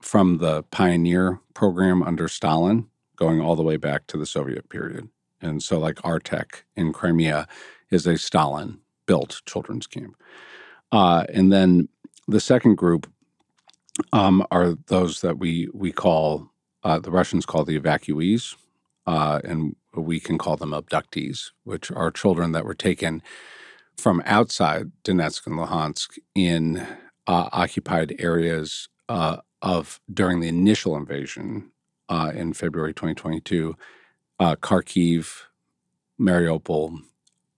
from 0.01 0.39
the 0.39 0.65
pioneer 0.65 1.41
program 1.55 2.03
under 2.03 2.29
Stalin, 2.29 2.89
going 3.17 3.41
all 3.41 3.55
the 3.55 3.63
way 3.63 3.77
back 3.77 4.07
to 4.09 4.17
the 4.17 4.27
Soviet 4.27 4.69
period. 4.69 5.09
And 5.41 5.63
so, 5.63 5.79
like 5.79 5.97
Artek 5.97 6.63
in 6.77 6.93
Crimea 6.93 7.47
is 7.91 8.07
a 8.07 8.17
Stalin 8.17 8.79
built 9.07 9.43
children's 9.47 9.87
camp. 9.87 10.17
Uh, 10.91 11.25
and 11.33 11.53
then 11.53 11.89
the 12.29 12.41
second 12.41 12.77
group 12.77 13.11
um, 14.13 14.47
are 14.51 14.75
those 14.87 15.21
that 15.21 15.39
we 15.39 15.69
we 15.73 15.93
call 15.93 16.51
uh, 16.83 16.99
the 16.99 17.11
Russians 17.11 17.47
call 17.47 17.65
the 17.65 17.79
evacuees, 17.79 18.57
uh, 19.07 19.41
and 19.45 19.77
we 19.95 20.19
can 20.19 20.39
call 20.39 20.57
them 20.57 20.71
abductees, 20.71 21.51
which 21.65 21.91
are 21.91 22.11
children 22.11 22.53
that 22.53 22.65
were 22.65 22.75
taken 22.75 23.23
from 23.97 24.23
outside 24.25 24.91
Donetsk 25.05 25.47
and 25.47 25.59
Luhansk 25.59 26.19
in 26.35 26.79
uh, 27.27 27.49
occupied 27.53 28.17
areas 28.19 28.89
uh, 29.09 29.39
of 29.61 30.01
during 30.13 30.41
the 30.41 30.49
initial 30.49 30.97
invasion 30.97 31.71
uh, 32.09 32.33
in 32.35 32.53
February 32.53 32.93
2022, 32.93 33.77
uh, 34.41 34.57
Kharkiv, 34.57 35.43
Mariupol, 36.21 36.99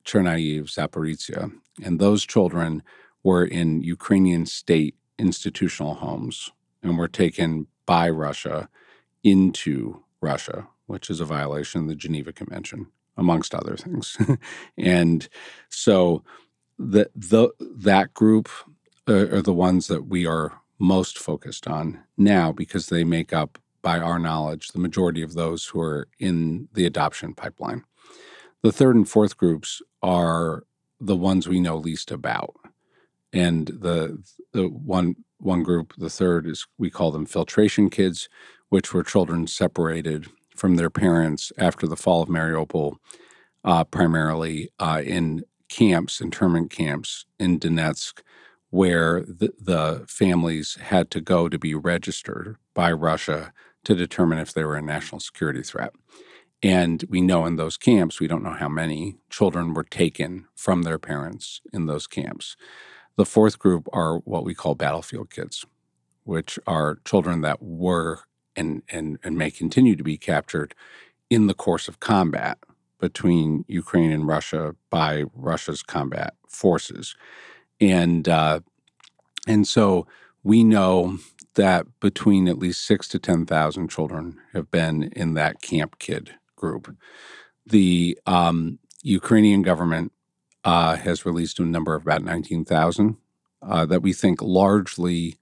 Chernihiv, 0.05 0.65
Zaporizhia, 0.65 1.53
and 1.83 1.99
those 1.99 2.25
children 2.25 2.83
were 3.23 3.45
in 3.45 3.83
Ukrainian 3.83 4.47
state 4.47 4.95
institutional 5.19 5.95
homes 5.95 6.51
and 6.83 6.99
were 6.99 7.09
taken 7.09 7.67
by 7.87 8.09
Russia 8.11 8.69
into 9.23 10.03
Russia, 10.21 10.69
which 10.87 11.09
is 11.09 11.21
a 11.21 11.25
violation 11.25 11.83
of 11.83 11.89
the 11.89 11.95
Geneva 11.95 12.33
Convention, 12.33 12.87
amongst 13.17 13.55
other 13.55 13.77
things. 13.77 14.19
and 14.79 15.29
so 15.69 16.23
the, 16.79 17.11
the, 17.15 17.51
that 17.61 18.13
group 18.15 18.49
uh, 19.09 19.29
are 19.29 19.43
the 19.43 19.53
ones 19.53 19.87
that 19.89 20.07
we 20.07 20.27
are 20.27 20.61
most 20.79 21.19
focused 21.19 21.67
on 21.67 22.03
now 22.17 22.53
because 22.53 22.89
they 22.89 23.05
make 23.05 23.33
up, 23.33 23.59
by 23.81 23.99
our 23.99 24.19
knowledge, 24.19 24.69
the 24.69 24.79
majority 24.79 25.21
of 25.21 25.35
those 25.35 25.67
who 25.67 25.79
are 25.79 26.09
in 26.19 26.69
the 26.73 26.87
adoption 26.87 27.35
pipeline. 27.35 27.85
The 28.65 28.73
third 28.73 28.97
and 28.97 29.07
fourth 29.07 29.37
groups 29.37 29.83
are 30.03 30.65
the 30.99 31.15
ones 31.15 31.47
we 31.47 31.61
know 31.61 31.77
least 31.77 32.11
about. 32.11 32.57
And 33.31 33.67
the, 33.67 34.25
the 34.53 34.69
one 34.69 35.17
one 35.37 35.63
group, 35.63 35.93
the 35.99 36.09
third 36.09 36.47
is 36.47 36.67
we 36.79 36.89
call 36.89 37.11
them 37.11 37.27
filtration 37.27 37.91
kids, 37.91 38.31
which 38.71 38.95
were 38.95 39.03
children 39.03 39.47
separated 39.47 40.29
from 40.57 40.77
their 40.77 40.89
parents 40.89 41.53
after 41.59 41.87
the 41.87 41.95
fall 41.95 42.23
of 42.23 42.31
Mariupol, 42.31 42.97
uh, 43.65 43.85
primarily 43.85 44.71
uh, 44.79 45.03
in 45.05 45.45
camps, 45.69 46.23
internment 46.23 46.71
camps 46.71 47.27
in 47.39 47.61
Donetsk, 47.61 48.23
where 48.71 49.21
the, 49.21 49.53
the, 49.61 50.07
families 50.09 50.79
had 50.81 51.11
to 51.11 51.21
go 51.21 51.51
to 51.51 51.59
be 51.59 51.75
registered 51.75 52.57
by 52.73 52.91
Russia 52.91 53.53
to 53.85 53.95
determine 53.95 54.39
if 54.39 54.55
they 54.55 54.65
were 54.65 54.77
a 54.77 54.81
national 54.81 55.21
security 55.21 55.63
threat. 55.63 55.93
And 56.65 57.05
we 57.11 57.21
know 57.21 57.45
in 57.45 57.57
those 57.57 57.77
camps, 57.77 58.21
we 58.21 58.27
don't 58.27 58.43
know 58.43 58.55
how 58.55 58.71
many 58.71 59.19
children 59.29 59.75
were 59.75 59.85
taken 59.85 60.47
from 60.57 60.81
their 60.81 60.99
parents 60.99 61.61
in 61.75 61.85
those 61.85 62.07
camps. 62.07 62.57
The 63.17 63.27
fourth 63.27 63.59
group 63.59 63.87
are 63.93 64.17
what 64.21 64.47
we 64.47 64.55
call 64.55 64.75
battlefield 64.75 65.29
kids, 65.29 65.67
which 66.25 66.59
are 66.67 67.01
children 67.05 67.43
that 67.43 67.63
were 67.63 68.21
and, 68.57 68.83
and, 68.89 69.19
and 69.23 69.37
may 69.37 69.51
continue 69.51 69.95
to 69.95 70.03
be 70.03 70.17
captured 70.17 70.75
in 71.29 71.49
the 71.49 71.55
course 71.55 71.87
of 71.87 72.01
combat 72.01 72.57
between 72.99 73.67
Ukraine 73.69 74.11
and 74.11 74.27
Russia 74.27 74.75
by 74.89 75.25
Russia's 75.35 75.83
combat 75.83 76.33
forces. 76.49 77.15
And, 77.79 78.27
uh, 78.27 78.61
and 79.47 79.69
so 79.69 80.07
we 80.43 80.65
know 80.65 81.19
that 81.57 81.85
between 82.01 82.49
at 82.49 82.59
least 82.59 82.87
six 82.87 83.07
to 83.09 83.19
10,000 83.19 83.89
children 83.89 84.39
have 84.55 84.71
been 84.71 85.03
in 85.15 85.35
that 85.35 85.61
camp 85.61 85.99
kid 85.99 86.37
group. 86.57 86.95
The 87.67 88.19
um, 88.27 88.79
Ukrainian 89.03 89.63
government 89.63 90.13
uh, 90.65 90.97
has 90.97 91.27
released 91.27 91.59
a 91.59 91.65
number 91.65 91.95
of 91.95 92.03
about 92.03 92.23
19,000 92.23 93.17
uh, 93.63 93.87
that 93.87 94.03
we 94.03 94.13
think 94.13 94.43
largely 94.43 95.37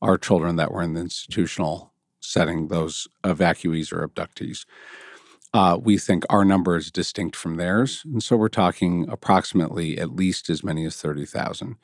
are 0.00 0.16
children 0.16 0.56
that 0.56 0.72
were 0.72 0.82
in 0.82 0.94
the 0.94 1.00
institutional 1.00 1.92
setting, 2.20 2.68
those 2.68 3.08
evacuees 3.24 3.92
or 3.92 4.06
abductees. 4.06 4.64
Uh, 5.54 5.78
we 5.80 5.96
think 5.96 6.24
our 6.28 6.44
number 6.44 6.76
is 6.76 6.90
distinct 6.90 7.34
from 7.34 7.56
theirs. 7.56 8.02
And 8.04 8.22
so 8.22 8.36
we're 8.36 8.48
talking 8.48 9.08
approximately 9.08 9.98
at 9.98 10.14
least 10.14 10.50
as 10.50 10.62
many 10.62 10.84
as 10.84 10.96
30,000. 10.96 11.76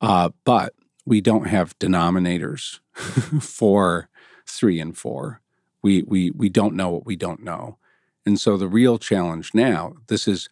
Uh, 0.00 0.30
but 0.44 0.72
we 1.04 1.20
don't 1.20 1.46
have 1.46 1.78
denominators 1.78 2.80
for 3.40 4.08
three 4.46 4.80
and 4.80 4.96
four. 4.96 5.40
We, 5.82 6.02
we, 6.02 6.30
we 6.30 6.48
don't 6.48 6.74
know 6.74 6.90
what 6.90 7.06
we 7.06 7.16
don't 7.16 7.42
know. 7.42 7.78
And 8.26 8.40
so 8.40 8.56
the 8.56 8.68
real 8.68 8.98
challenge 8.98 9.52
now, 9.54 9.94
this 10.08 10.26
is 10.26 10.48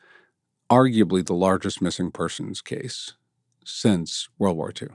arguably 0.71 1.27
the 1.27 1.35
largest 1.35 1.83
missing 1.83 2.13
persons 2.13 2.63
case 2.63 3.15
since 3.65 4.29
World 4.39 4.57
War 4.57 4.73
II 4.81 4.89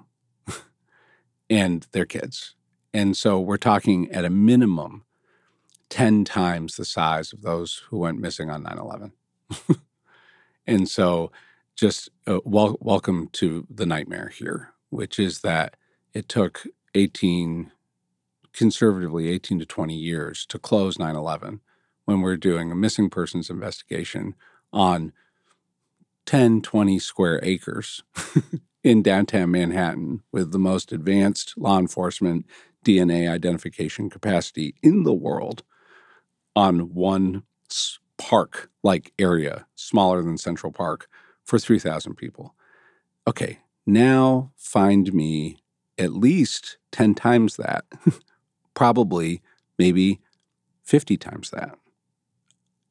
and 1.50 1.86
their 1.92 2.06
kids. 2.06 2.56
And 2.94 3.18
so 3.18 3.38
we're 3.40 3.58
talking 3.58 4.10
at 4.12 4.24
a 4.24 4.30
minimum 4.30 5.04
10 5.90 6.24
times 6.24 6.78
the 6.78 6.86
size 6.86 7.34
of 7.34 7.42
those 7.42 7.84
who 7.90 7.98
went 7.98 8.20
missing 8.20 8.50
on 8.50 8.64
9 8.64 8.78
11. 8.78 9.12
and 10.68 10.88
so 10.88 11.32
just 11.76 12.10
uh, 12.28 12.40
wel- 12.46 12.78
welcome 12.80 13.28
to 13.34 13.68
the 13.70 13.86
nightmare 13.86 14.32
here, 14.34 14.74
which 14.90 15.20
is 15.20 15.42
that 15.42 15.76
it 16.14 16.30
took 16.30 16.66
18, 16.96 17.72
conservatively 18.54 19.30
18 19.30 19.60
to 19.60 19.66
20 19.66 19.96
years 19.96 20.46
to 20.46 20.58
close 20.58 20.98
9 20.98 21.16
11 21.16 21.60
when 22.10 22.22
we're 22.22 22.38
doing 22.38 22.72
a 22.72 22.76
missing 22.76 23.08
persons 23.08 23.52
investigation 23.52 24.34
on 24.74 25.14
10, 26.26 26.64
20 26.64 26.98
square 26.98 27.40
acres 27.44 28.02
in 28.84 29.04
downtown 29.04 29.52
Manhattan 29.52 30.24
with 30.32 30.52
the 30.52 30.58
most 30.58 30.92
advanced 30.92 31.54
law 31.56 31.78
enforcement 31.78 32.48
DNA 32.84 33.30
identification 33.30 34.10
capacity 34.10 34.74
in 34.82 35.04
the 35.04 35.14
world 35.14 35.62
on 36.56 36.96
one 36.96 37.44
park 38.18 38.72
like 38.82 39.14
area, 39.20 39.68
smaller 39.76 40.24
than 40.24 40.40
Central 40.40 40.72
Park, 40.72 41.08
for 41.44 41.60
3,000 41.60 42.16
people. 42.16 42.56
Okay, 43.28 43.60
now 43.86 44.52
find 44.56 45.14
me 45.14 45.62
at 46.00 46.14
least 46.14 46.80
10 46.92 47.14
times 47.14 47.58
that, 47.58 47.86
probably 48.74 49.44
maybe 49.78 50.20
50 50.82 51.16
times 51.16 51.52
that. 51.52 51.78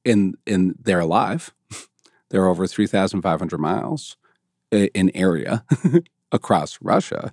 And, 0.08 0.36
and 0.46 0.74
they're 0.80 1.00
alive. 1.00 1.54
They're 2.30 2.46
over 2.46 2.66
3,500 2.66 3.58
miles 3.58 4.16
eh, 4.72 4.88
in 4.94 5.10
area 5.14 5.64
across 6.32 6.78
Russia, 6.82 7.32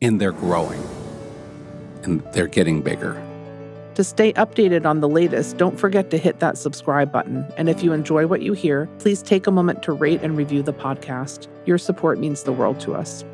and 0.00 0.20
they're 0.20 0.32
growing 0.32 0.82
and 2.02 2.22
they're 2.32 2.46
getting 2.46 2.80
bigger. 2.80 3.22
To 3.96 4.04
stay 4.04 4.32
updated 4.34 4.86
on 4.86 5.00
the 5.00 5.08
latest, 5.08 5.58
don't 5.58 5.78
forget 5.78 6.10
to 6.10 6.16
hit 6.16 6.40
that 6.40 6.56
subscribe 6.56 7.12
button. 7.12 7.44
And 7.58 7.68
if 7.68 7.82
you 7.82 7.92
enjoy 7.92 8.26
what 8.26 8.40
you 8.40 8.52
hear, 8.52 8.86
please 8.98 9.22
take 9.22 9.46
a 9.46 9.50
moment 9.50 9.82
to 9.82 9.92
rate 9.92 10.22
and 10.22 10.36
review 10.36 10.62
the 10.62 10.72
podcast. 10.72 11.48
Your 11.66 11.76
support 11.76 12.18
means 12.18 12.44
the 12.44 12.52
world 12.52 12.80
to 12.80 12.94
us. 12.94 13.24